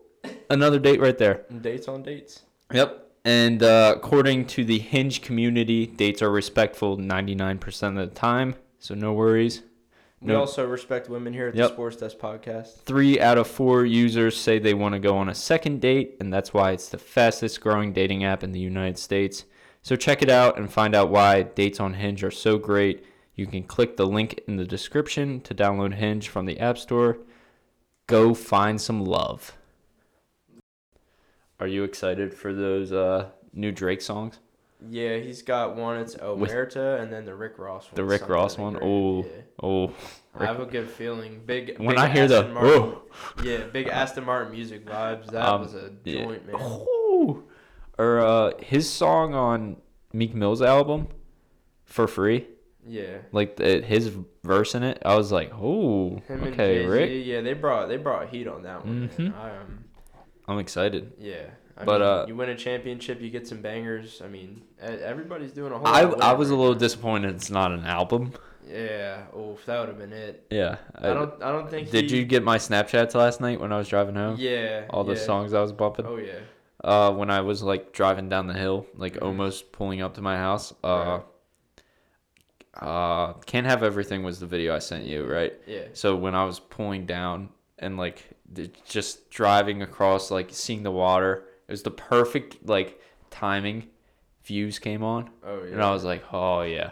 another 0.49 0.79
date 0.79 0.99
right 0.99 1.17
there. 1.17 1.45
Dates 1.61 1.87
on 1.87 2.03
dates. 2.03 2.41
Yep. 2.73 3.07
And 3.23 3.61
uh, 3.61 3.93
according 3.97 4.45
to 4.47 4.65
the 4.65 4.79
Hinge 4.79 5.21
community, 5.21 5.85
dates 5.85 6.21
are 6.23 6.31
respectful 6.31 6.97
99% 6.97 7.89
of 8.01 8.09
the 8.09 8.15
time, 8.15 8.55
so 8.79 8.95
no 8.95 9.13
worries. 9.13 9.61
We 10.23 10.35
also 10.35 10.67
respect 10.67 11.09
women 11.09 11.33
here 11.33 11.47
at 11.47 11.55
Yep. 11.55 11.69
the 11.69 11.73
Sports 11.73 11.95
Desk 11.97 12.17
podcast. 12.17 12.81
Three 12.83 13.19
out 13.19 13.39
of 13.39 13.47
four 13.47 13.85
users 13.85 14.37
say 14.37 14.59
they 14.59 14.75
want 14.75 14.93
to 14.93 14.99
go 14.99 15.17
on 15.17 15.29
a 15.29 15.33
second 15.35 15.81
date, 15.81 16.17
and 16.19 16.31
that's 16.31 16.53
why 16.53 16.71
it's 16.73 16.89
the 16.89 16.99
fastest 16.99 17.59
growing 17.59 17.91
dating 17.91 18.23
app 18.23 18.43
in 18.43 18.51
the 18.51 18.59
United 18.59 18.99
States. 18.99 19.45
So 19.81 19.95
check 19.95 20.21
it 20.21 20.29
out 20.29 20.57
and 20.57 20.71
find 20.71 20.93
out 20.95 21.09
why 21.09 21.43
dates 21.43 21.79
on 21.79 21.95
Hinge 21.95 22.23
are 22.23 22.31
so 22.31 22.57
great. 22.57 23.03
You 23.35 23.47
can 23.47 23.63
click 23.63 23.97
the 23.97 24.05
link 24.05 24.39
in 24.47 24.57
the 24.57 24.65
description 24.65 25.41
to 25.41 25.55
download 25.55 25.95
Hinge 25.95 26.27
from 26.29 26.45
the 26.45 26.59
App 26.59 26.77
Store. 26.77 27.17
Go 28.07 28.33
find 28.33 28.79
some 28.79 29.03
love. 29.03 29.53
Are 31.59 31.67
you 31.67 31.83
excited 31.83 32.33
for 32.33 32.53
those 32.53 32.91
uh, 32.91 33.29
new 33.53 33.71
Drake 33.71 34.01
songs? 34.01 34.39
Yeah, 34.89 35.17
he's 35.17 35.43
got 35.43 35.75
one. 35.75 35.97
It's 35.97 36.15
Omerta, 36.15 36.99
and 37.01 37.13
then 37.13 37.23
the 37.25 37.35
Rick 37.35 37.59
Ross 37.59 37.85
one. 37.85 37.95
The 37.95 38.03
Rick 38.03 38.27
Ross 38.27 38.55
the 38.55 38.61
one? 38.63 38.73
Grave. 38.73 38.83
Oh, 38.83 39.23
Yeah. 39.23 39.41
Oh, 39.61 39.93
I 40.39 40.45
have 40.45 40.59
a 40.59 40.65
good 40.65 40.89
feeling. 40.89 41.41
Big. 41.45 41.77
when 41.77 41.89
big 41.89 41.97
I 41.97 42.07
hear 42.09 42.27
the 42.27 42.37
Aston 42.39 42.53
Martin, 42.55 42.71
whoa, 42.81 43.01
yeah, 43.43 43.57
big 43.65 43.87
Aston 43.87 44.25
Martin 44.25 44.51
music 44.51 44.85
vibes. 44.85 45.27
That 45.27 45.45
Um, 45.47 45.61
was 45.61 45.75
a 45.75 45.91
yeah. 46.03 46.23
joint, 46.23 46.47
man. 46.47 46.55
or 48.01 48.19
uh, 48.19 48.51
his 48.59 48.89
song 48.89 49.33
on 49.33 49.77
Meek 50.13 50.33
Mill's 50.33 50.61
album, 50.61 51.07
for 51.85 52.07
free, 52.07 52.47
Yeah. 52.87 53.17
like 53.31 53.57
the, 53.57 53.81
his 53.81 54.11
verse 54.43 54.75
in 54.75 54.83
it, 54.83 55.01
I 55.05 55.15
was 55.15 55.31
like, 55.31 55.51
oh, 55.53 56.21
Him 56.27 56.43
and 56.43 56.53
okay, 56.53 56.79
Jay-Z, 56.79 56.87
Rick, 56.89 57.25
Yeah, 57.25 57.41
they 57.41 57.53
brought 57.53 57.89
they 57.89 57.97
brought 57.97 58.29
heat 58.29 58.47
on 58.47 58.63
that 58.63 58.85
one. 58.85 58.99
man. 59.01 59.09
Mhm. 59.17 59.33
I, 59.37 59.49
um, 59.57 59.83
I'm 60.47 60.59
excited. 60.59 61.13
yeah. 61.19 61.45
I 61.77 61.83
But, 61.85 61.99
mean, 62.01 62.09
uh, 62.09 62.25
you 62.27 62.35
win 62.35 62.49
a 62.49 62.55
championship, 62.55 63.21
you 63.21 63.29
get 63.31 63.47
some 63.47 63.61
bangers. 63.61 64.21
I 64.23 64.27
mean, 64.27 64.61
e- 64.79 64.85
everybody's 64.85 65.51
doing 65.53 65.71
a 65.71 65.77
whole. 65.79 65.87
I 65.87 66.01
lot 66.01 66.13
of 66.15 66.21
I 66.21 66.33
was 66.33 66.49
a 66.49 66.53
right 66.53 66.59
little 66.59 66.73
now. 66.73 66.79
disappointed 66.79 67.33
it's 67.35 67.49
not 67.49 67.71
an 67.71 67.85
album. 67.85 68.33
Yeah. 68.69 69.23
Oh, 69.33 69.57
that 69.65 69.79
would 69.79 69.89
have 69.89 69.97
been 69.97 70.13
it. 70.13 70.45
Yeah, 70.51 70.75
I 70.95 71.07
don't. 71.13 71.33
I 71.41 71.51
don't 71.51 71.69
think. 71.69 71.89
Did 71.89 72.11
he- 72.11 72.17
you 72.17 72.25
get 72.25 72.43
my 72.43 72.57
Snapchats 72.57 73.15
last 73.15 73.41
night 73.41 73.59
when 73.59 73.71
I 73.73 73.77
was 73.77 73.87
driving 73.87 74.15
home? 74.15 74.35
Yeah. 74.37 74.85
All 74.91 75.03
the 75.03 75.13
yeah. 75.15 75.19
songs 75.29 75.53
I 75.53 75.61
was 75.61 75.71
bumping. 75.71 76.05
Oh 76.05 76.17
yeah. 76.17 76.39
Uh, 76.83 77.11
when 77.13 77.29
I 77.29 77.41
was 77.41 77.61
like 77.61 77.93
driving 77.93 78.27
down 78.29 78.47
the 78.47 78.53
hill, 78.55 78.87
like 78.95 79.13
Mhm. 79.13 79.21
almost 79.23 79.71
pulling 79.71 80.01
up 80.01 80.15
to 80.15 80.21
my 80.21 80.35
house. 80.37 80.73
Uh, 80.83 81.19
uh, 82.79 83.33
can't 83.45 83.67
have 83.67 83.83
everything 83.83 84.23
was 84.23 84.39
the 84.39 84.47
video 84.47 84.73
I 84.75 84.79
sent 84.79 85.05
you, 85.05 85.25
right? 85.25 85.53
Yeah. 85.67 85.85
So 85.93 86.15
when 86.15 86.33
I 86.35 86.45
was 86.45 86.59
pulling 86.59 87.05
down 87.05 87.49
and 87.77 87.97
like 87.97 88.23
just 88.85 89.29
driving 89.29 89.81
across, 89.81 90.31
like 90.31 90.49
seeing 90.51 90.83
the 90.83 90.91
water, 90.91 91.43
it 91.67 91.71
was 91.71 91.83
the 91.83 91.91
perfect 91.91 92.65
like 92.67 92.99
timing. 93.29 93.87
Views 94.43 94.79
came 94.79 95.03
on, 95.03 95.29
Oh 95.45 95.61
yeah. 95.63 95.73
and 95.73 95.83
I 95.83 95.91
was 95.91 96.03
like, 96.03 96.23
oh 96.33 96.63
yeah. 96.63 96.91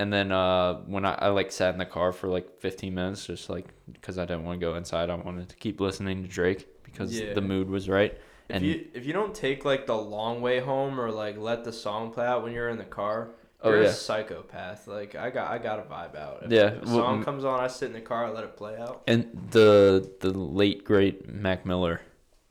And 0.00 0.12
then 0.12 0.32
uh, 0.32 0.80
when 0.86 1.04
I, 1.04 1.14
I 1.14 1.28
like 1.28 1.52
sat 1.52 1.72
in 1.74 1.78
the 1.78 1.86
car 1.86 2.10
for 2.12 2.26
like 2.26 2.58
15 2.58 2.92
minutes, 2.92 3.26
just 3.26 3.48
like 3.48 3.66
because 3.92 4.18
I 4.18 4.24
didn't 4.24 4.44
want 4.44 4.58
to 4.58 4.66
go 4.66 4.74
inside, 4.74 5.10
I 5.10 5.14
wanted 5.14 5.48
to 5.50 5.56
keep 5.56 5.80
listening 5.80 6.22
to 6.22 6.28
Drake 6.28 6.66
because 6.82 7.20
Yeah. 7.20 7.34
the 7.34 7.40
mood 7.40 7.70
was 7.70 7.88
right. 7.88 8.18
If 8.48 8.62
you 8.62 8.86
if 8.94 9.06
you 9.06 9.12
don't 9.12 9.34
take 9.34 9.64
like 9.64 9.86
the 9.86 9.96
long 9.96 10.40
way 10.42 10.60
home 10.60 11.00
or 11.00 11.10
like 11.10 11.38
let 11.38 11.64
the 11.64 11.72
song 11.72 12.12
play 12.12 12.26
out 12.26 12.42
when 12.42 12.52
you're 12.52 12.68
in 12.68 12.78
the 12.78 12.84
car, 12.84 13.30
Oh, 13.64 13.70
you're 13.70 13.82
yeah. 13.82 13.88
a 13.88 13.92
psychopath. 13.92 14.88
Like 14.88 15.14
I 15.14 15.30
got 15.30 15.50
I 15.50 15.58
got 15.58 15.78
a 15.78 15.82
vibe 15.82 16.16
out. 16.16 16.42
If, 16.44 16.50
Yeah, 16.50 16.66
If 16.66 16.82
a 16.82 16.86
well, 16.86 16.96
song 16.96 17.24
comes 17.24 17.44
on, 17.44 17.60
I 17.60 17.68
sit 17.68 17.86
in 17.86 17.92
the 17.92 18.00
car, 18.00 18.26
I 18.26 18.30
let 18.30 18.44
it 18.44 18.56
play 18.56 18.76
out. 18.76 19.02
And 19.06 19.48
the 19.50 20.12
the 20.20 20.30
late 20.32 20.84
great 20.84 21.28
Mac 21.28 21.64
Miller 21.64 22.00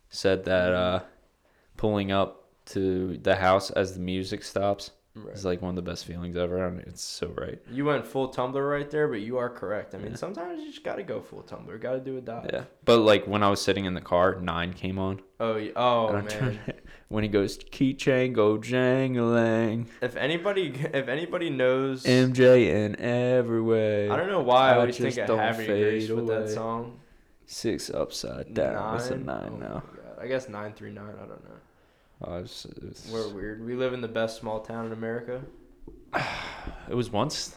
said 0.10 0.46
that 0.46 0.74
uh, 0.74 1.00
pulling 1.78 2.12
up 2.12 2.48
to 2.68 3.18
the 3.18 3.36
house 3.36 3.72
as 3.72 3.94
the 3.94 4.00
music 4.00 4.44
stops 4.44 4.92
Right. 5.14 5.34
It's 5.34 5.44
like 5.44 5.62
one 5.62 5.70
of 5.72 5.76
the 5.76 5.82
best 5.82 6.06
feelings 6.06 6.38
ever. 6.38 6.66
I 6.66 6.70
mean, 6.70 6.86
it's 6.88 7.02
so 7.04 7.34
right. 7.38 7.60
You 7.70 7.84
went 7.84 8.08
full 8.08 8.30
Tumblr 8.30 8.70
right 8.72 8.90
there, 8.90 9.10
but 9.10 9.20
you 9.20 9.38
are 9.38 9.50
correct. 9.50 9.94
I 9.94 9.98
mean, 9.98 10.12
Yeah. 10.12 10.16
sometimes 10.16 10.62
you 10.62 10.70
just 10.72 10.86
gotta 10.86 11.04
go 11.04 11.20
full 11.22 11.44
Tumblr. 11.44 11.82
Gotta 11.82 12.00
do 12.00 12.18
a 12.18 12.22
dive. 12.22 12.50
Yeah. 12.54 12.64
But 12.86 13.00
like 13.00 13.28
when 13.28 13.44
I 13.44 13.50
was 13.50 13.62
sitting 13.62 13.84
in 13.84 13.94
the 13.94 14.00
car, 14.02 14.36
nine 14.40 14.72
came 14.74 14.98
on. 14.98 15.22
Oh, 15.40 15.56
y- 15.56 15.74
oh 15.76 16.14
man. 16.14 16.28
turned- 16.28 16.60
when 17.10 17.24
he 17.24 17.30
goes 17.30 17.58
keychain 17.58 18.32
go 18.32 18.58
jangling, 18.58 19.88
If 20.02 20.16
anybody, 20.16 20.68
if 20.94 21.10
anybody 21.10 21.50
knows, 21.50 22.04
MJ 22.06 22.68
in 22.70 22.96
every 23.02 23.62
way. 23.62 24.10
I 24.10 24.16
don't 24.16 24.30
know 24.30 24.42
why 24.42 24.72
I 24.72 24.78
always 24.78 24.98
think 24.98 25.18
of 25.18 25.28
don't 25.28 25.40
Happy 25.40 25.66
Grace 25.66 26.10
with 26.10 26.28
that 26.28 26.50
song. 26.50 27.00
Six 27.46 27.90
upside 27.90 28.54
down. 28.54 28.94
What's 28.94 29.10
a 29.10 29.18
Nine? 29.18 29.26
nine 29.26 29.52
Oh 29.56 29.58
now? 29.58 29.84
I 30.22 30.28
guess 30.28 30.48
nine 30.48 30.72
three 30.74 30.92
nine. 30.94 31.16
I 31.22 31.26
don't 31.26 31.44
know. 31.44 31.56
Oh, 32.24 32.38
it's, 32.38 32.66
it's, 32.66 33.10
We're 33.10 33.30
weird. 33.30 33.66
We 33.66 33.76
live 33.76 33.94
in 33.94 34.02
the 34.02 34.08
best 34.08 34.40
small 34.40 34.60
town 34.60 34.86
in 34.86 34.92
America. 34.92 35.42
it 36.90 36.96
was 36.96 37.10
once. 37.10 37.56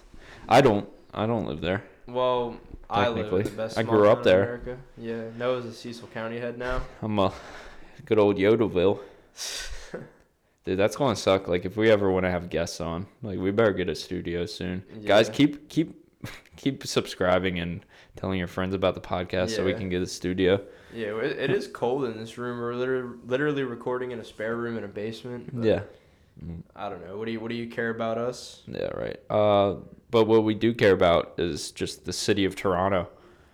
I 0.48 0.60
don't. 0.60 0.88
I 1.12 1.26
don't 1.26 1.46
live 1.46 1.60
there. 1.60 1.84
Well, 2.06 2.56
I 2.88 3.08
live 3.08 3.32
in 3.32 3.42
the 3.42 3.50
best. 3.50 3.78
I 3.78 3.82
grew 3.82 4.08
up 4.08 4.22
there. 4.22 4.42
America. 4.42 4.78
Yeah, 4.96 5.24
Noah's 5.36 5.64
a 5.66 5.72
Cecil 5.72 6.08
County 6.08 6.38
head 6.38 6.58
now. 6.58 6.82
I'm 7.02 7.18
a 7.18 7.32
good 8.04 8.18
old 8.18 8.36
Yodelville. 8.36 9.00
Dude, 10.64 10.78
that's 10.78 10.96
gonna 10.96 11.16
suck. 11.16 11.46
Like 11.46 11.66
if 11.66 11.76
we 11.76 11.90
ever 11.90 12.10
want 12.10 12.24
to 12.24 12.30
have 12.30 12.48
guests 12.48 12.80
on, 12.80 13.06
like 13.22 13.38
we 13.38 13.50
better 13.50 13.72
get 13.72 13.90
a 13.90 13.94
studio 13.94 14.46
soon. 14.46 14.82
Guys, 15.04 15.28
keep 15.28 15.68
keep 15.68 16.03
keep 16.56 16.86
subscribing 16.86 17.58
and 17.58 17.84
telling 18.16 18.38
your 18.38 18.48
friends 18.48 18.74
about 18.74 18.94
the 18.94 19.00
podcast 19.00 19.50
so 19.50 19.64
we 19.64 19.74
can 19.74 19.88
get 19.88 20.02
a 20.02 20.06
studio. 20.06 20.60
Yeah, 20.92 21.16
it, 21.16 21.38
it 21.38 21.50
is 21.50 21.66
cold 21.66 22.04
in 22.04 22.16
this 22.16 22.38
room. 22.38 22.58
We're 22.60 22.74
literally, 22.74 23.18
literally 23.26 23.64
recording 23.64 24.12
in 24.12 24.20
a 24.20 24.24
spare 24.24 24.56
room 24.56 24.78
in 24.78 24.84
a 24.84 24.88
basement. 24.88 25.50
Yeah. 25.60 25.82
I 26.74 26.88
don't 26.88 27.04
know. 27.06 27.16
What 27.16 27.26
do 27.26 27.32
you 27.32 27.40
What 27.40 27.48
do 27.48 27.54
you 27.54 27.68
care 27.68 27.90
about 27.90 28.18
us? 28.18 28.62
Yeah, 28.66 28.88
right. 28.88 29.18
Uh, 29.30 29.76
but 30.10 30.24
what 30.24 30.44
we 30.44 30.54
do 30.54 30.74
care 30.74 30.92
about 30.92 31.34
is 31.38 31.70
just 31.70 32.04
the 32.04 32.12
city 32.12 32.44
of 32.44 32.56
Toronto. 32.56 33.08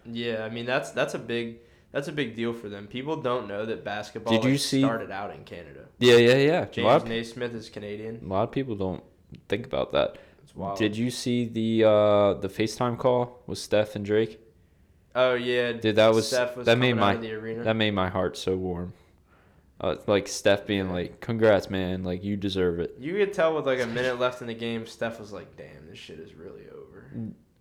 Yeah, 0.07 0.45
I 0.45 0.49
mean 0.49 0.65
that's 0.65 0.91
that's 0.91 1.15
a 1.15 1.19
big 1.19 1.59
that's 1.93 2.09
a 2.09 2.13
big 2.13 2.37
deal 2.37 2.53
for 2.53 2.69
them. 2.69 2.87
People 2.87 3.17
don't 3.17 3.49
know 3.49 3.67
that 3.67 3.85
basketball 3.85 4.33
Did 4.33 4.45
you 4.45 4.53
like, 4.53 4.61
see- 4.61 4.81
started 4.81 5.11
out 5.11 5.35
in 5.35 5.45
Canada. 5.45 5.87
Yeah, 5.99 6.17
yeah, 6.17 6.37
yeah. 6.37 6.65
James 6.67 7.05
Naismith 7.05 7.55
is 7.55 7.69
Canadian. 7.69 8.21
a 8.25 8.29
lot 8.29 8.45
of 8.45 8.53
people 8.53 8.77
don't 8.77 9.03
think 9.49 9.67
about 9.67 9.93
that. 9.93 10.17
Wild. 10.61 10.79
Did 10.79 10.97
you 10.97 11.11
see 11.11 11.45
the 11.47 11.85
uh, 11.89 12.35
the 12.35 12.49
FaceTime 12.49 12.99
call 12.99 13.43
with 13.47 13.59
Steph 13.59 13.97
and 13.97 14.05
Drake? 14.05 14.39
Oh 15.15 15.35
yeah, 15.35 15.73
Dude, 15.73 15.97
that 15.97 16.15
was- 16.15 16.29
Steph 16.29 16.57
was 16.57 16.67
that 16.67 16.79
made 16.79 16.93
my- 16.95 17.17
the 17.17 17.33
arena. 17.33 17.65
That 17.65 17.75
made 17.77 17.93
my 17.93 18.09
heart 18.09 18.37
so 18.37 18.57
warm. 18.57 18.93
Uh, 19.81 19.97
like 20.07 20.29
Steph 20.29 20.67
being 20.67 20.91
like, 20.91 21.21
"Congrats, 21.21 21.71
man! 21.71 22.05
Like 22.05 22.23
you 22.23 22.37
deserve 22.37 22.79
it." 22.81 22.97
You 23.01 23.15
could 23.15 23.33
tell 23.33 23.55
with 23.57 23.67
like 23.67 23.81
a 23.81 23.87
minute 23.87 24.19
left 24.21 24.43
in 24.43 24.47
the 24.47 24.55
game, 24.55 24.87
Steph 24.87 25.19
was 25.19 25.33
like, 25.33 25.57
"Damn, 25.57 25.89
this 25.89 25.99
shit 25.99 26.19
is 26.21 26.35
really 26.35 26.65
over." 26.71 27.07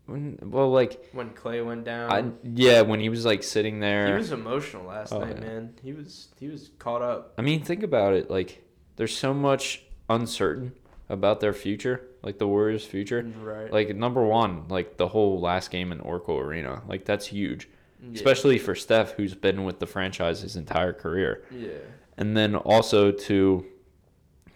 When, 0.05 0.37
well, 0.41 0.69
like 0.69 1.09
When 1.13 1.29
Klay 1.29 1.65
went 1.65 1.85
down, 1.85 2.11
I 2.11 2.25
yeah, 2.43 2.81
when 2.81 2.99
he 2.99 3.07
was 3.09 3.25
like 3.25 3.41
sitting 3.41 3.79
there. 3.79 4.07
he 4.07 4.13
was 4.13 4.31
emotional 4.33 4.85
last 4.85 5.13
Oh, 5.13 5.19
night, 5.21 5.37
yeah. 5.39 5.47
man. 5.47 5.73
He 5.81 5.93
was 5.93 6.27
he 6.39 6.49
was 6.49 6.71
caught 6.77 7.01
up. 7.01 7.35
I 7.37 7.41
mean, 7.41 7.63
think 7.63 7.83
about 7.83 8.13
it. 8.13 8.29
Like, 8.29 8.63
there's 8.97 9.15
so 9.15 9.33
much 9.33 9.83
uncertain 10.09 10.73
about 11.07 11.39
their 11.39 11.53
future, 11.53 12.05
like 12.21 12.37
the 12.37 12.47
Warriors' 12.47 12.85
future. 12.85 13.21
Right. 13.41 13.71
Like 13.71 13.95
number 13.95 14.23
one, 14.25 14.67
like 14.67 14.97
the 14.97 15.07
whole 15.07 15.39
last 15.39 15.71
game 15.71 15.91
in 15.91 15.99
Oracle 16.01 16.37
Arena, 16.37 16.81
like 16.87 17.05
that's 17.05 17.27
huge, 17.27 17.69
Yeah. 18.03 18.11
especially 18.15 18.57
for 18.57 18.75
Steph, 18.75 19.13
who's 19.13 19.35
been 19.35 19.63
with 19.63 19.79
the 19.79 19.87
franchise 19.87 20.41
his 20.41 20.55
entire 20.55 20.93
career. 20.93 21.43
Yeah. 21.51 21.69
and 22.17 22.35
then 22.35 22.55
also 22.55 23.11
to 23.11 23.65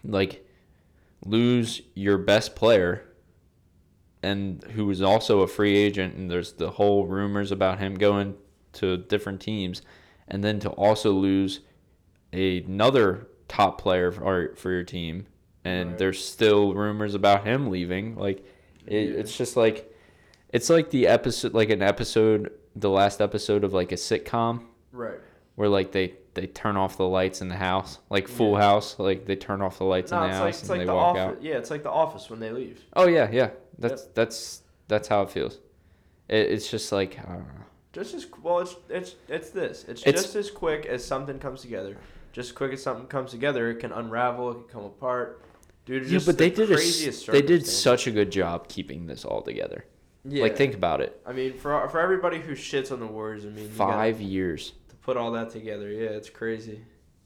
like 0.04 0.46
lose 1.24 1.80
your 1.94 2.18
best 2.18 2.54
player 2.54 3.02
and 4.22 4.62
who 4.72 4.90
is 4.90 5.00
also 5.00 5.40
a 5.40 5.46
free 5.46 5.74
agent 5.76 6.14
and 6.14 6.30
there's 6.30 6.52
the 6.52 6.70
whole 6.72 7.06
rumors 7.06 7.50
about 7.50 7.78
him 7.78 7.94
going 7.94 8.34
to 8.74 8.98
different 8.98 9.40
teams 9.40 9.80
and 10.28 10.44
then 10.44 10.58
to 10.60 10.68
also 10.70 11.12
lose 11.12 11.60
another 12.32 13.28
top 13.48 13.80
player 13.80 14.10
for, 14.10 14.54
for 14.56 14.70
your 14.70 14.82
team 14.82 15.26
and 15.64 15.90
Right. 15.90 15.98
there's 15.98 16.24
still 16.24 16.74
rumors 16.74 17.14
about 17.14 17.46
him 17.46 17.70
leaving 17.70 18.16
like 18.16 18.44
it, 18.86 19.08
Yeah. 19.10 19.20
it's 19.20 19.36
just 19.36 19.56
like 19.56 19.90
it's 20.52 20.68
like 20.70 20.90
the 20.90 21.06
episode 21.06 21.54
like 21.54 21.70
an 21.70 21.82
episode 21.82 22.52
the 22.76 22.90
last 22.90 23.20
episode 23.20 23.64
of 23.64 23.72
like 23.72 23.92
a 23.92 23.96
sitcom 23.96 24.64
Right. 24.92 25.18
where 25.54 25.68
like 25.68 25.92
they 25.92 26.14
they 26.34 26.46
turn 26.48 26.76
off 26.76 26.96
the 26.96 27.06
lights 27.06 27.40
in 27.42 27.48
the 27.48 27.54
house, 27.56 28.00
like 28.10 28.26
Full 28.26 28.52
Yeah. 28.54 28.58
House, 28.62 28.98
like 28.98 29.24
they 29.24 29.36
turn 29.36 29.62
off 29.62 29.78
the 29.78 29.84
lights 29.84 30.10
No, 30.10 30.24
in 30.24 30.30
the 30.30 30.34
house 30.36 30.42
like 30.44 30.60
and 30.62 30.68
like 30.70 30.78
they 30.80 30.84
the 30.86 30.94
walk 30.94 31.16
office. 31.16 31.36
out. 31.38 31.42
Yeah, 31.44 31.54
it's 31.58 31.70
like 31.70 31.84
the 31.84 31.92
office 31.92 32.28
when 32.28 32.40
they 32.40 32.50
leave. 32.50 32.82
Oh 32.94 33.06
yeah, 33.06 33.30
yeah. 33.30 33.50
That's 33.78 34.04
that's 34.14 34.62
that's 34.88 35.06
how 35.08 35.22
it 35.22 35.30
feels. 35.30 35.60
It, 36.28 36.50
it's 36.50 36.68
just 36.70 36.90
like 36.90 37.18
I 37.20 37.32
don't 37.34 37.46
know. 37.46 37.64
Just 37.92 38.14
as 38.14 38.26
well, 38.42 38.58
it's 38.58 38.74
it's 38.90 39.14
it's 39.28 39.50
this. 39.50 39.84
It's, 39.88 40.02
It's- 40.04 40.24
just 40.24 40.34
as 40.34 40.50
quick 40.50 40.86
as 40.86 41.04
something 41.04 41.38
comes 41.38 41.60
together. 41.60 41.96
Just 42.32 42.50
as 42.50 42.56
quick 42.56 42.72
as 42.72 42.82
something 42.82 43.06
comes 43.06 43.30
together, 43.30 43.70
it 43.70 43.76
can 43.76 43.92
unravel. 43.92 44.50
It 44.50 44.54
can 44.54 44.64
come 44.64 44.84
apart. 44.84 45.40
Dude, 45.86 46.04
Yeah, 46.04 46.10
just 46.10 46.26
but 46.26 46.38
they 46.38 46.50
did 46.50 46.70
a, 46.70 46.76
they 47.32 47.42
did 47.42 47.66
such 47.66 48.06
a 48.06 48.10
good 48.10 48.30
job 48.32 48.68
keeping 48.68 49.06
this 49.06 49.24
all 49.24 49.42
together. 49.42 49.84
Yeah. 50.24 50.42
Like 50.44 50.56
think 50.56 50.74
about 50.74 51.00
it. 51.02 51.20
I 51.26 51.32
mean, 51.32 51.52
for 51.58 51.86
for 51.88 52.00
everybody 52.00 52.38
who 52.40 52.52
shits 52.54 52.90
on 52.90 53.00
the 53.00 53.06
Warriors, 53.06 53.44
I 53.44 53.48
mean, 53.50 53.64
you 53.64 53.70
Five 53.70 54.20
years. 54.20 54.72
to 54.88 54.94
put 54.96 55.16
all 55.18 55.32
that 55.32 55.50
together. 55.50 55.90
Yeah, 55.90 56.08
it's 56.10 56.30
crazy. 56.30 56.80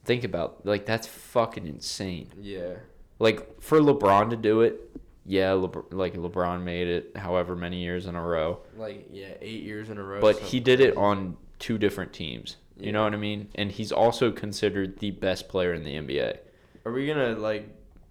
Think 0.04 0.24
about 0.24 0.66
like 0.66 0.84
that's 0.86 1.06
fucking 1.06 1.66
insane. 1.66 2.30
Yeah. 2.40 2.74
Like 3.20 3.60
for 3.60 3.78
LeBron 3.80 4.30
to 4.30 4.36
do 4.36 4.62
it, 4.62 4.80
yeah, 5.24 5.50
Lebr- 5.50 5.92
like 5.92 6.14
LeBron 6.14 6.62
made 6.64 6.88
it 6.88 7.16
however 7.16 7.54
many 7.54 7.82
years 7.82 8.06
in 8.06 8.16
a 8.16 8.22
row. 8.22 8.60
Like 8.76 9.06
yeah, 9.12 9.34
eight 9.40 9.62
years 9.62 9.90
in 9.90 9.98
a 9.98 10.02
row. 10.02 10.20
but 10.20 10.38
he 10.40 10.58
did 10.58 10.80
it 10.80 10.96
on 10.96 11.36
two 11.60 11.78
different 11.78 12.12
teams. 12.12 12.56
You 12.76 12.86
Yeah. 12.86 12.92
know 12.92 13.04
what 13.04 13.14
I 13.14 13.18
mean? 13.18 13.48
And 13.54 13.70
he's 13.70 13.92
also 13.92 14.32
considered 14.32 14.98
the 14.98 15.10
best 15.12 15.48
player 15.48 15.72
in 15.74 15.84
the 15.84 15.94
NBA. 15.96 16.38
Are 16.84 16.92
we 16.92 17.06
gonna 17.06 17.34
like 17.36 17.68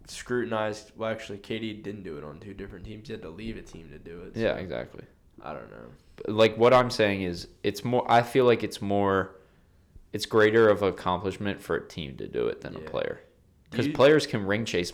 scrutinize? 0.07 0.91
Well, 0.95 1.09
actually, 1.11 1.37
KD 1.39 1.83
didn't 1.83 2.03
do 2.03 2.17
it 2.17 2.23
on 2.23 2.39
two 2.39 2.53
different 2.53 2.85
teams. 2.85 3.07
He 3.07 3.13
had 3.13 3.21
to 3.23 3.29
leave 3.29 3.57
a 3.57 3.61
team 3.61 3.89
to 3.89 3.99
do 3.99 4.21
it. 4.21 4.35
so 4.35 4.41
Yeah, 4.41 4.55
exactly. 4.55 5.03
I 5.43 5.53
don't 5.53 5.69
know. 5.69 6.33
Like 6.33 6.57
what 6.57 6.73
I'm 6.73 6.89
saying 6.89 7.21
is, 7.21 7.47
it's 7.63 7.83
more. 7.85 8.09
I 8.11 8.21
feel 8.23 8.45
like 8.45 8.63
it's 8.63 8.81
more. 8.81 9.35
It's 10.13 10.25
greater 10.25 10.69
of 10.69 10.81
accomplishment 10.81 11.61
for 11.61 11.75
a 11.75 11.87
team 11.87 12.17
to 12.17 12.27
do 12.27 12.47
it 12.47 12.61
than 12.61 12.75
a 12.75 12.79
player, 12.79 13.19
because 13.69 13.87
players 13.89 14.25
can 14.25 14.45
ring 14.47 14.65
chase. 14.65 14.91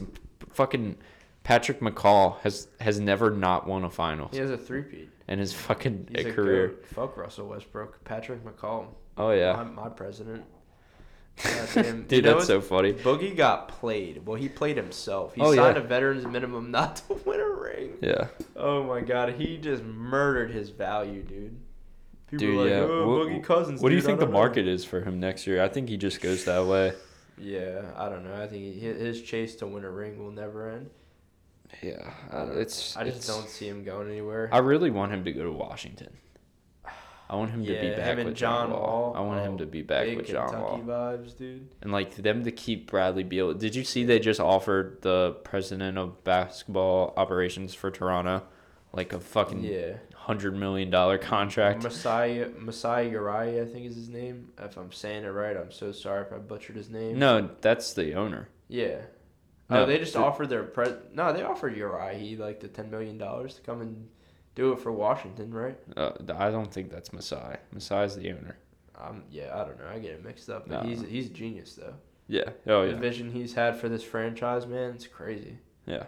Fucking 0.49 0.97
Patrick 1.43 1.79
McCaw 1.79 2.39
has 2.41 2.67
has 2.81 2.99
never 2.99 3.29
not 3.31 3.65
won 3.67 3.83
a 3.85 3.89
finals 3.89 4.31
He 4.33 4.39
has 4.39 4.49
a 4.49 4.57
three-peat. 4.57 5.09
in 5.29 5.39
his 5.39 5.53
fucking 5.53 6.09
He's 6.13 6.25
a 6.25 6.33
career. 6.33 6.67
goat. 6.69 6.85
Fuck 6.87 7.17
Russell 7.17 7.47
Westbrook. 7.47 8.03
Patrick 8.03 8.43
McCaw. 8.43 8.87
Oh 9.17 9.31
yeah, 9.31 9.53
My, 9.53 9.63
my 9.83 9.89
president. 9.89 10.43
Damn. 11.37 11.63
You 11.75 12.03
dude, 12.03 12.23
know 12.25 12.33
that's 12.35 12.47
so 12.47 12.61
funny. 12.61 12.93
Boogie 12.93 13.35
got 13.35 13.67
played. 13.67 14.25
Well, 14.25 14.35
he 14.35 14.47
played 14.49 14.77
himself. 14.77 15.33
He 15.33 15.41
Oh, 15.41 15.55
signed 15.55 15.77
yeah. 15.77 15.83
a 15.83 15.85
veterans 15.87 16.25
minimum 16.25 16.69
not 16.71 16.97
to 17.07 17.13
win 17.25 17.39
a 17.39 17.49
ring. 17.49 17.93
Yeah, 18.01 18.27
Oh 18.55 18.83
my 18.83 19.01
god, 19.01 19.33
he 19.33 19.57
just 19.57 19.83
murdered 19.83 20.51
his 20.51 20.69
value, 20.69 21.23
dude. 21.23 21.57
People 22.29 22.47
dude. 22.47 22.57
are 22.57 22.61
like, 22.61 22.69
yeah. 22.69 22.79
oh, 22.95 23.09
What- 23.09 23.27
Boogie 23.27 23.43
Cousins. 23.43 23.81
What 23.81 23.89
do 23.89 23.95
you 23.95 24.01
think 24.01 24.19
the 24.19 24.25
know." 24.25 24.31
market 24.31 24.67
is 24.67 24.85
for 24.85 25.01
him 25.01 25.19
next 25.19 25.47
year? 25.47 25.61
I 25.63 25.67
think 25.69 25.89
he 25.89 25.97
just 25.97 26.21
goes 26.21 26.45
that 26.45 26.65
way. 26.65 26.93
Yeah, 27.35 27.81
I 27.97 28.09
don't 28.09 28.23
know. 28.23 28.35
I 28.39 28.45
think 28.45 28.75
his 28.79 29.19
chase 29.23 29.55
to 29.55 29.65
win 29.65 29.83
a 29.83 29.89
ring 29.89 30.19
will 30.23 30.29
never 30.31 30.69
end. 30.69 30.91
Yeah, 31.81 32.11
I 32.31 32.43
it's. 32.43 32.95
I 32.95 33.05
just 33.05 33.17
it's- 33.23 33.27
don't 33.27 33.49
see 33.49 33.67
him 33.67 33.83
going 33.83 34.07
anywhere. 34.07 34.49
I 34.51 34.59
really 34.59 34.91
want 34.91 35.11
him 35.11 35.23
to 35.25 35.31
go 35.31 35.43
to 35.43 35.51
Washington. 35.51 36.13
I 37.29 37.35
want 37.35 37.51
him 37.51 37.65
to 37.65 37.71
be 37.71 37.89
back 37.95 38.17
with 38.17 38.35
John, 38.35 38.69
John 38.69 38.71
Wall. 38.71 38.81
Wall. 38.81 39.13
I 39.15 39.21
want 39.21 39.41
him 39.45 39.53
Oh, 39.53 39.57
to 39.57 39.65
be 39.65 39.81
back 39.81 40.15
with 40.15 40.27
John 40.27 40.49
Kentucky 40.49 40.81
Wall, 40.81 41.13
vibes, 41.17 41.37
dude. 41.37 41.67
and 41.81 41.91
like 41.91 42.15
them 42.15 42.43
to 42.43 42.51
keep 42.51 42.89
Bradley 42.91 43.23
Beal. 43.23 43.53
Did 43.53 43.75
you 43.75 43.83
see 43.83 44.03
they 44.03 44.19
just 44.19 44.39
offered 44.39 44.99
the 45.01 45.37
president 45.43 45.97
of 45.97 46.23
basketball 46.23 47.13
operations 47.17 47.73
for 47.73 47.89
Toronto, 47.89 48.43
like 48.91 49.13
a 49.13 49.19
fucking 49.19 49.63
Yeah. 49.63 49.93
hundred 50.13 50.55
million 50.55 50.89
dollar 50.91 51.17
contract? 51.17 51.81
Messiah 51.83 52.49
Messiah 52.59 53.09
Uriah, 53.09 53.63
I 53.63 53.65
think 53.65 53.85
is 53.87 53.95
his 53.95 54.09
name. 54.09 54.49
If 54.59 54.77
I'm 54.77 54.91
saying 54.91 55.23
it 55.23 55.29
right, 55.29 55.57
I'm 55.57 55.71
so 55.71 55.91
sorry 55.91 56.21
if 56.25 56.33
I 56.33 56.37
butchered 56.37 56.75
his 56.75 56.89
name. 56.89 57.17
No, 57.17 57.49
that's 57.61 57.93
the 57.93 58.13
owner. 58.13 58.49
Yeah. 58.67 58.97
Oh, 59.69 59.75
no, 59.75 59.83
oh, 59.83 59.85
they 59.87 59.97
just 59.97 60.13
the- 60.13 60.19
offered 60.19 60.49
their 60.49 60.63
pres. 60.63 60.93
No, 61.13 61.31
they 61.33 61.41
offered 61.41 61.75
Uriah 61.75 62.37
like 62.37 62.59
the 62.59 62.67
ten 62.67 62.91
million 62.91 63.17
dollars 63.17 63.55
to 63.55 63.61
come 63.61 63.81
and 63.81 64.09
do 64.55 64.71
it 64.73 64.79
for 64.79 64.91
Washington, 64.91 65.53
right? 65.53 65.77
Uh, 65.97 66.11
I 66.35 66.49
don't 66.51 66.71
think 66.71 66.91
that's 66.91 67.11
Masai. 67.13 67.57
Masai's 67.75 68.15
the 68.15 68.31
owner. 68.31 68.57
Um, 68.99 69.23
yeah, 69.31 69.51
I 69.53 69.65
don't 69.65 69.77
know. 69.79 69.87
I 69.91 69.99
get 69.99 70.11
it 70.11 70.23
mixed 70.23 70.49
up. 70.49 70.67
But 70.67 70.83
No. 70.83 70.89
he's 70.89 71.01
he's 71.01 71.27
a 71.27 71.33
genius 71.33 71.73
though. 71.75 71.95
Yeah. 72.27 72.49
Oh 72.67 72.85
The 72.85 72.91
yeah. 72.93 72.99
vision 72.99 73.31
he's 73.31 73.53
had 73.53 73.75
for 73.77 73.89
this 73.89 74.03
franchise, 74.03 74.65
man, 74.65 74.91
it's 74.93 75.07
crazy. 75.07 75.57
Yeah. 75.85 76.03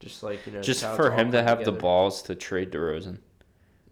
Just 0.00 0.22
like 0.22 0.44
you 0.46 0.52
know, 0.52 0.62
Just 0.62 0.84
for 0.84 1.12
him 1.12 1.30
to 1.32 1.42
have 1.42 1.64
the 1.64 1.72
balls 1.72 2.22
to 2.22 2.34
trade 2.34 2.72
DeRozan. 2.72 3.18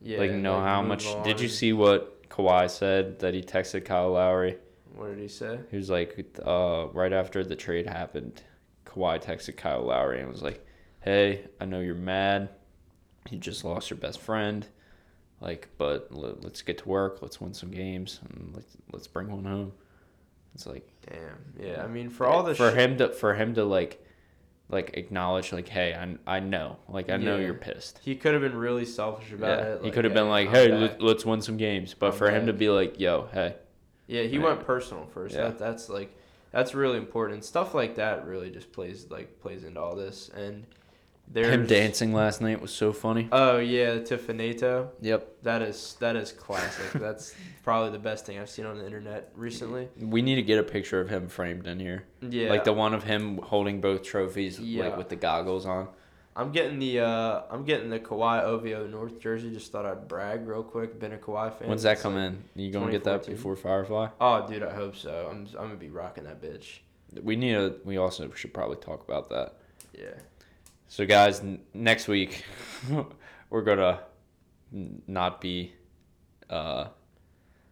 Yeah, 0.03 0.19
like 0.19 0.33
know 0.33 0.59
how 0.59 0.83
much? 0.83 1.07
on 1.07 1.23
Did 1.23 1.41
you 1.41 1.49
see 1.49 1.73
what 1.73 2.29
Kawhi 2.31 2.71
said 2.71 3.19
that 3.21 3.35
he 3.35 3.43
texted 3.43 3.85
Kyle 3.85 4.11
Lowry? 4.13 4.57
What 4.97 5.09
did 5.11 5.19
he 5.19 5.29
say? 5.29 5.61
He 5.71 5.77
was 5.77 5.91
like, 5.91 6.27
uh, 6.45 6.87
right 6.93 7.13
after 7.13 7.45
the 7.45 7.55
trade 7.55 7.87
happened, 7.87 8.43
Kawhi 8.87 9.23
texted 9.23 9.57
Kyle 9.57 9.83
Lowry 9.85 10.21
and 10.21 10.29
was 10.31 10.43
like, 10.43 10.67
hey, 11.01 11.45
I 11.61 11.67
know 11.67 11.81
you're 11.81 11.95
mad. 11.95 12.49
You 13.29 13.39
just 13.39 13.65
lost 13.65 13.91
your 13.91 13.99
best 13.99 14.19
friend. 14.21 14.67
Like, 15.41 15.69
but 15.79 16.09
l- 16.13 16.39
let's 16.43 16.63
get 16.63 16.79
to 16.79 16.89
work. 16.89 17.23
Let's 17.23 17.41
win 17.41 17.55
some 17.55 17.71
games 17.71 18.21
and 18.29 18.53
let's 18.55 18.77
let's 18.93 19.07
bring 19.07 19.31
one 19.31 19.45
home. 19.45 19.73
It's 20.55 20.67
like 20.67 20.89
Damn. 21.09 21.39
Yeah. 21.67 21.83
I 21.83 21.87
mean, 21.87 22.11
for 22.11 22.27
eh, 22.27 22.31
all 22.31 22.43
the 22.43 22.55
for 22.55 22.71
sh- 22.71 22.75
him 22.75 22.99
to 22.99 23.09
for 23.11 23.35
him 23.35 23.55
to 23.55 23.65
like 23.65 24.05
like 24.69 24.91
acknowledge 24.95 25.53
like, 25.53 25.69
hey, 25.69 25.95
I 25.95 26.37
I 26.37 26.41
know, 26.41 26.77
like 26.89 27.11
I 27.11 27.17
know 27.17 27.37
Yeah. 27.37 27.47
you're 27.47 27.55
pissed. 27.55 28.01
he 28.05 28.15
could 28.17 28.33
have 28.35 28.43
been 28.43 28.57
really 28.57 28.85
selfish 28.85 29.33
about 29.33 29.59
Yeah, 29.59 29.65
it. 29.77 29.85
he 29.85 29.91
could 29.91 30.05
have 30.05 30.13
"Hey, 30.13 30.19
been 30.21 30.29
like, 30.29 30.49
hey, 30.51 30.69
let, 30.73 31.01
let's 31.03 31.25
win 31.27 31.41
some 31.41 31.57
games. 31.57 31.95
But 31.95 32.13
I'm 32.13 32.19
for 32.19 32.31
him 32.31 32.47
to 32.47 32.53
be 32.53 32.69
like, 32.69 33.01
yo, 33.01 33.29
hey, 33.33 33.57
Yeah, 34.07 34.23
he 34.23 34.37
Yeah. 34.37 34.43
went 34.45 34.67
personal 34.67 35.07
first. 35.07 35.35
Yeah. 35.35 35.45
That, 35.49 35.59
that's 35.59 35.89
like 35.89 36.15
that's 36.53 36.75
really 36.75 36.99
important. 36.99 37.45
Stuff 37.45 37.75
like 37.75 37.95
that 37.97 38.27
really 38.27 38.51
just 38.51 38.73
plays 38.73 39.07
like 39.11 39.41
plays 39.41 39.65
into 39.65 39.81
all 39.81 39.95
this. 39.97 40.29
And 40.31 40.67
there's 41.33 41.49
him 41.49 41.67
dancing 41.67 42.13
last 42.13 42.41
night 42.41 42.61
was 42.61 42.73
so 42.73 42.93
funny. 42.93 43.29
Oh 43.33 43.59
yeah, 43.59 43.97
Tiffanato. 43.99 44.89
Yep. 45.01 45.29
That 45.43 45.63
is 45.63 45.97
that 46.01 46.17
is 46.17 46.33
classic. 46.33 46.93
that's 47.01 47.35
probably 47.63 47.91
the 47.93 47.99
best 47.99 48.27
thing 48.27 48.39
I've 48.39 48.51
seen 48.51 48.67
on 48.67 48.79
the 48.79 48.85
internet 48.87 49.31
recently. 49.35 49.89
We 49.99 50.23
need 50.23 50.37
to 50.37 50.43
get 50.43 50.59
a 50.59 50.63
picture 50.63 51.01
of 51.01 51.09
him 51.09 51.29
framed 51.29 51.67
in 51.67 51.79
here. 51.81 52.05
Yeah, 52.21 52.51
Like 52.51 52.65
the 52.65 52.73
one 52.73 52.95
of 52.95 53.05
him 53.05 53.39
holding 53.39 53.81
both 53.81 54.03
trophies, 54.03 54.59
Yeah. 54.59 54.85
like 54.85 54.97
with 54.97 55.09
the 55.09 55.17
goggles 55.17 55.67
on. 55.67 55.89
I'm 56.37 56.53
getting 56.53 56.79
the 56.79 57.01
uh 57.01 57.43
I'm 57.51 57.65
getting 57.65 57.91
the 57.91 57.99
Kawhi 58.01 58.43
OVO 58.45 58.87
North 58.87 59.21
jersey. 59.21 59.51
Just 59.53 59.73
thought 59.73 59.85
I'd 59.85 60.09
brag 60.09 60.47
real 60.47 60.63
quick. 60.63 60.99
Been 60.99 61.13
a 61.13 61.19
Kawhi 61.19 61.53
fan. 61.59 61.69
When's 61.69 61.83
that 61.83 61.99
come 62.01 62.15
like- 62.15 62.25
in? 62.33 62.45
You 62.55 62.71
gonna 62.73 62.91
get 62.91 63.05
that 63.05 63.27
before 63.27 63.57
Firefly? 63.57 64.09
Oh, 64.21 64.47
dude, 64.49 64.63
I 64.63 64.73
hope 64.75 64.97
so. 64.97 65.29
I'm 65.31 65.47
I'm 65.59 65.67
gonna 65.69 65.75
be 65.77 65.91
rocking 65.91 66.25
that 66.25 66.41
bitch. 66.41 66.79
We 67.23 67.35
need 67.37 67.53
to. 67.55 67.75
We 67.85 67.97
also 67.97 68.31
should 68.33 68.55
probably 68.55 68.77
talk 68.77 69.03
about 69.07 69.29
that. 69.31 69.55
Yeah. 69.93 70.11
So, 70.93 71.07
guys, 71.07 71.39
n- 71.39 71.61
next 71.73 72.09
week 72.09 72.45
we're 73.51 73.63
gonna 73.63 74.01
not 75.07 75.41
be. 75.41 75.73
Uh, 76.49 76.89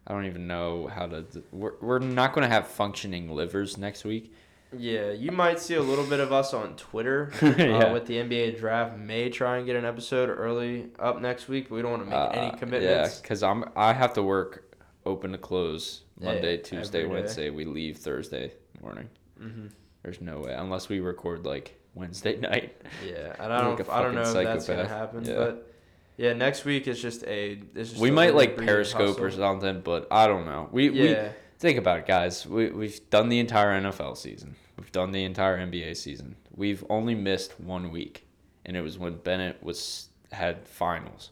I 0.06 0.12
don't 0.12 0.26
even 0.26 0.46
know 0.46 0.86
how 0.86 1.06
to. 1.08 1.24
We're 1.50 1.72
we're 1.80 1.98
not 1.98 2.32
gonna 2.32 2.46
have 2.48 2.68
functioning 2.68 3.28
livers 3.28 3.76
next 3.76 4.04
week. 4.04 4.32
Yeah, 4.76 5.10
you 5.10 5.32
might 5.32 5.58
see 5.58 5.74
a 5.74 5.82
little 5.82 6.04
bit 6.04 6.20
of 6.20 6.30
us 6.32 6.54
on 6.54 6.76
Twitter 6.76 7.32
Yeah. 7.42 7.86
uh, 7.88 7.92
with 7.92 8.06
the 8.06 8.14
NBA 8.18 8.58
draft. 8.60 8.96
May 8.96 9.30
try 9.30 9.56
and 9.56 9.66
get 9.66 9.74
an 9.74 9.84
episode 9.84 10.28
early 10.28 10.90
up 11.00 11.20
next 11.20 11.48
week, 11.48 11.70
but 11.70 11.74
we 11.74 11.82
don't 11.82 11.90
want 11.90 12.04
to 12.04 12.10
make 12.10 12.36
any 12.36 12.46
Uh, 12.52 12.56
commitments. 12.56 13.14
Yeah, 13.16 13.20
because 13.20 13.42
I'm 13.42 13.64
I 13.74 13.94
have 13.94 14.12
to 14.14 14.22
work 14.22 14.76
open 15.04 15.32
to 15.32 15.38
close 15.38 16.02
Yeah, 16.20 16.34
Monday, 16.34 16.58
Tuesday, 16.58 16.98
every 17.02 17.08
day. 17.16 17.20
Wednesday. 17.22 17.50
We 17.50 17.64
leave 17.64 17.96
Thursday 17.96 18.52
morning. 18.80 19.08
hmm 19.40 19.66
There's 20.04 20.20
no 20.20 20.38
way 20.38 20.52
unless 20.54 20.88
we 20.88 21.00
record 21.00 21.44
like 21.44 21.74
Wednesday 21.94 22.36
night. 22.40 22.80
Yeah, 23.06 23.34
and 23.38 23.52
I 23.52 23.60
don't, 23.60 23.80
a 23.80 23.92
I 23.92 24.02
don't 24.02 24.14
know 24.14 24.22
if 24.22 24.32
that's 24.32 24.66
gonna 24.66 24.88
happen, 24.88 25.24
Yeah. 25.24 25.34
but 25.34 25.72
yeah, 26.16 26.32
next 26.32 26.64
week 26.64 26.88
is 26.88 27.00
just 27.00 27.22
a. 27.24 27.60
It's 27.74 27.90
just 27.90 28.00
we 28.00 28.08
a 28.08 28.12
might 28.12 28.34
like 28.34 28.56
Periscope 28.56 29.20
or 29.20 29.30
something, 29.30 29.80
but 29.80 30.08
I 30.10 30.26
don't 30.26 30.46
know. 30.46 30.68
We 30.72 30.90
we 30.90 31.16
think 31.58 31.78
about 31.78 32.00
it, 32.00 32.06
guys. 32.06 32.46
We 32.46 32.70
we've 32.70 33.08
done 33.10 33.28
the 33.28 33.38
entire 33.38 33.80
NFL 33.80 34.16
season. 34.16 34.56
We've 34.76 34.92
done 34.92 35.12
the 35.12 35.24
entire 35.24 35.58
NBA 35.58 35.96
season. 35.96 36.36
We've 36.54 36.84
only 36.90 37.14
missed 37.14 37.58
one 37.60 37.90
week, 37.90 38.26
and 38.64 38.76
it 38.76 38.80
was 38.80 38.98
when 38.98 39.16
Bennett 39.18 39.62
was 39.62 40.08
had 40.32 40.66
finals. 40.68 41.30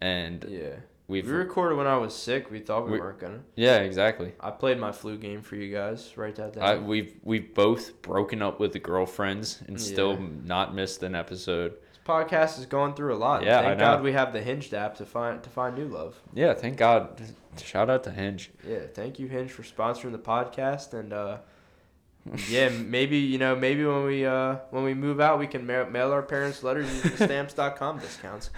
And 0.00 0.44
yeah. 0.48 0.76
We've 1.08 1.26
we 1.26 1.32
recorded 1.32 1.76
when 1.76 1.86
I 1.88 1.96
was 1.96 2.14
sick. 2.14 2.50
We 2.50 2.60
thought 2.60 2.84
we, 2.86 2.92
We- 2.92 3.00
weren't 3.00 3.18
gonna. 3.18 3.40
yeah, 3.56 3.78
exactly. 3.78 4.32
I 4.38 4.50
played 4.52 4.78
my 4.78 4.92
flu 4.92 5.16
game 5.18 5.42
for 5.42 5.56
you 5.56 5.74
guys. 5.74 6.16
Write 6.16 6.36
that 6.36 6.52
down. 6.52 6.62
I, 6.64 6.76
we've 6.76 7.14
we've 7.22 7.52
both 7.54 8.00
broken 8.02 8.42
up 8.42 8.60
with 8.60 8.72
the 8.72 8.78
girlfriends 8.78 9.62
and 9.66 9.80
still 9.80 10.16
not 10.18 10.74
missed 10.74 11.02
an 11.02 11.14
episode. 11.14 11.72
this 11.72 11.98
podcast 12.06 12.58
is 12.58 12.66
going 12.66 12.94
through 12.94 13.14
a 13.14 13.18
lot. 13.18 13.42
Yeah, 13.42 13.62
Thank. 13.62 13.80
God 13.80 14.02
we 14.02 14.12
have 14.12 14.32
the 14.32 14.40
Hinge 14.42 14.72
app 14.74 14.96
to 14.96 15.06
find 15.06 15.42
to 15.42 15.50
find 15.50 15.76
new 15.76 15.88
love. 15.88 16.14
Yeah, 16.34 16.54
thank 16.54 16.76
God. 16.76 17.20
Shout 17.62 17.90
out 17.90 18.04
to 18.04 18.10
Hinge. 18.12 18.50
Yeah, 18.66 18.86
thank 18.94 19.18
you 19.18 19.26
Hinge 19.26 19.50
for 19.50 19.62
sponsoring 19.64 20.12
the 20.12 20.18
podcast 20.18 20.94
and 20.94 21.12
uh 21.12 21.38
yeah, 22.48 22.68
maybe 22.96 23.16
you 23.18 23.38
know, 23.38 23.56
maybe 23.56 23.84
when 23.84 24.04
we 24.04 24.24
uh 24.26 24.56
when 24.70 24.84
we 24.84 24.94
move 24.94 25.20
out, 25.20 25.38
we 25.38 25.46
can 25.46 25.66
ma- 25.66 25.86
mail 25.86 26.12
our 26.12 26.22
parents 26.22 26.62
letters 26.62 26.86
using 26.94 27.16
stamps.com 27.26 27.98
discounts. 27.98 28.50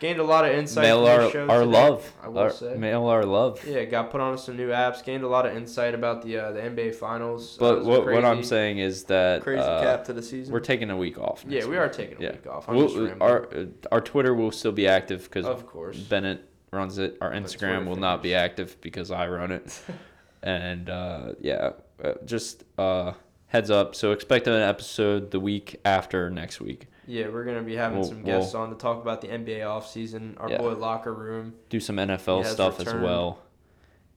Gained 0.00 0.20
a 0.20 0.24
lot 0.24 0.44
of 0.44 0.52
insight. 0.54 0.82
Mail 0.84 1.06
our 1.06 1.30
show 1.30 1.48
our 1.48 1.64
love. 1.64 2.12
I 2.22 2.28
will 2.28 2.38
Our- 2.38 2.50
say. 2.50 2.76
Mail 2.76 3.06
our 3.06 3.24
love. 3.24 3.64
Yeah, 3.66 3.84
got 3.84 4.10
put 4.10 4.20
on 4.20 4.38
some 4.38 4.56
new 4.56 4.68
apps. 4.68 5.02
Gained 5.04 5.24
a 5.24 5.28
lot 5.28 5.44
of 5.46 5.56
insight 5.56 5.94
about 5.94 6.22
the 6.22 6.38
uh, 6.38 6.52
the 6.52 6.60
NBA 6.60 6.94
Finals. 6.94 7.56
Uh, 7.56 7.60
But 7.60 7.78
a 7.78 7.84
what 7.84 8.06
what 8.06 8.24
I'm 8.24 8.44
saying 8.44 8.78
is 8.78 9.04
that 9.04 9.42
crazy 9.42 9.60
uh, 9.62 9.82
cap 9.82 10.04
to 10.04 10.12
the 10.12 10.22
season. 10.22 10.52
we're 10.52 10.60
taking 10.60 10.90
a 10.90 10.96
week 10.96 11.18
off. 11.18 11.44
yeah, 11.48 11.64
we 11.64 11.70
week. 11.70 11.78
are 11.80 11.88
taking 11.88 12.18
a 12.18 12.20
Yeah. 12.20 12.32
week 12.32 12.46
off. 12.46 12.68
I'm 12.68 12.76
We'll, 12.76 12.88
just 12.88 13.20
our 13.20 13.46
uh, 13.54 13.64
our 13.90 14.00
Twitter 14.00 14.34
will 14.34 14.52
still 14.52 14.72
be 14.72 14.86
active 14.86 15.24
because 15.24 15.46
of 15.46 15.66
course. 15.66 15.98
Bennett 15.98 16.44
runs 16.72 16.98
it. 16.98 17.16
Our 17.20 17.32
Instagram 17.32 17.86
will 17.86 17.96
not 17.96 18.22
be 18.22 18.34
active 18.34 18.80
because 18.80 19.10
I 19.10 19.26
run 19.28 19.50
it. 19.50 19.80
and 20.42 20.88
uh, 20.88 21.32
yeah, 21.40 21.70
uh, 22.04 22.12
just 22.24 22.62
uh, 22.78 23.14
heads 23.48 23.70
up. 23.70 23.94
So 23.96 24.12
expect 24.12 24.46
an 24.46 24.52
episode 24.62 25.32
the 25.32 25.40
week 25.40 25.80
after 25.84 26.30
next 26.30 26.60
week. 26.60 26.86
Yeah, 27.08 27.28
we're 27.28 27.44
gonna 27.44 27.62
be 27.62 27.74
having 27.74 28.00
We'll- 28.00 28.08
some 28.08 28.22
guests 28.22 28.54
on 28.54 28.68
to 28.68 28.76
talk 28.76 29.00
about 29.02 29.22
the 29.22 29.28
NBA 29.28 29.60
offseason. 29.60 30.34
Our 30.38 30.50
Yeah. 30.50 30.58
boy 30.58 30.74
Locker 30.74 31.12
Room. 31.14 31.54
Do 31.70 31.80
some 31.80 31.98
NFL 31.98 32.44
stuff 32.44 32.78
as 32.80 32.92
well. 32.94 33.40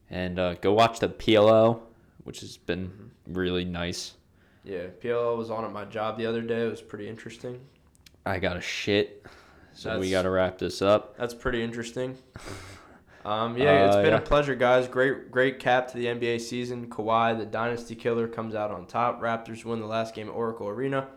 And 0.10 0.38
uh, 0.38 0.56
go 0.56 0.74
watch 0.74 1.00
the 1.00 1.08
PLO, 1.08 1.80
which 2.26 2.42
has 2.42 2.58
been 2.58 2.88
Mm-hmm. 2.90 3.34
really 3.34 3.64
nice. 3.66 4.16
Yeah, 4.66 4.88
PLO 5.02 5.38
was 5.38 5.50
on 5.50 5.64
at 5.64 5.72
my 5.72 5.86
job 5.86 6.18
the 6.18 6.26
other 6.26 6.42
day. 6.42 6.66
It 6.68 6.70
was 6.70 6.82
pretty 6.82 7.08
interesting. 7.08 7.62
I 8.26 8.38
got 8.40 8.58
a 8.58 8.62
shit. 8.62 9.26
So 9.74 9.98
we 9.98 10.12
got 10.12 10.24
to 10.24 10.30
wrap 10.30 10.58
this 10.58 10.82
up. 10.82 11.16
That's 11.18 11.34
pretty 11.34 11.64
interesting. 11.64 12.18
Um, 13.24 13.56
yeah, 13.56 13.86
it's 13.86 13.96
Uh, 13.98 14.02
been 14.02 14.12
yeah. 14.14 14.18
a 14.18 14.22
pleasure, 14.22 14.56
guys. 14.56 14.88
Great, 14.88 15.30
great 15.30 15.60
cap 15.60 15.88
to 15.90 15.98
the 15.98 16.08
NBA 16.08 16.40
season. 16.42 16.88
Kawhi, 16.90 17.38
the 17.38 17.46
dynasty 17.46 17.94
killer, 17.94 18.28
comes 18.28 18.56
out 18.56 18.72
on 18.72 18.88
top. 18.88 19.22
Raptors 19.22 19.64
win 19.64 19.80
the 19.80 19.86
last 19.86 20.16
game 20.16 20.28
at 20.28 20.32
Oracle 20.34 20.68
Arena. 20.68 21.08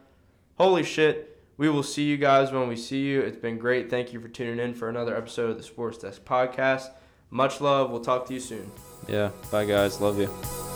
Holy 0.58 0.82
shit! 0.82 1.33
We 1.56 1.68
will 1.68 1.82
see 1.82 2.04
you 2.04 2.16
guys 2.16 2.50
when 2.50 2.68
we 2.68 2.76
see 2.76 3.02
you. 3.02 3.20
It's 3.20 3.36
been 3.36 3.58
great. 3.58 3.88
Thank 3.88 4.12
you 4.12 4.20
for 4.20 4.28
tuning 4.28 4.58
in 4.58 4.74
for 4.74 4.88
another 4.88 5.16
episode 5.16 5.50
of 5.50 5.56
the 5.56 5.62
Sports 5.62 5.98
Desk 5.98 6.24
Podcast. 6.24 6.90
Much 7.30 7.60
love. 7.60 7.90
We'll 7.90 8.00
talk 8.00 8.26
to 8.26 8.34
you 8.34 8.40
soon. 8.40 8.70
Yeah. 9.08 9.30
Bye, 9.50 9.64
guys. 9.64 10.00
Love 10.00 10.18
you. 10.18 10.73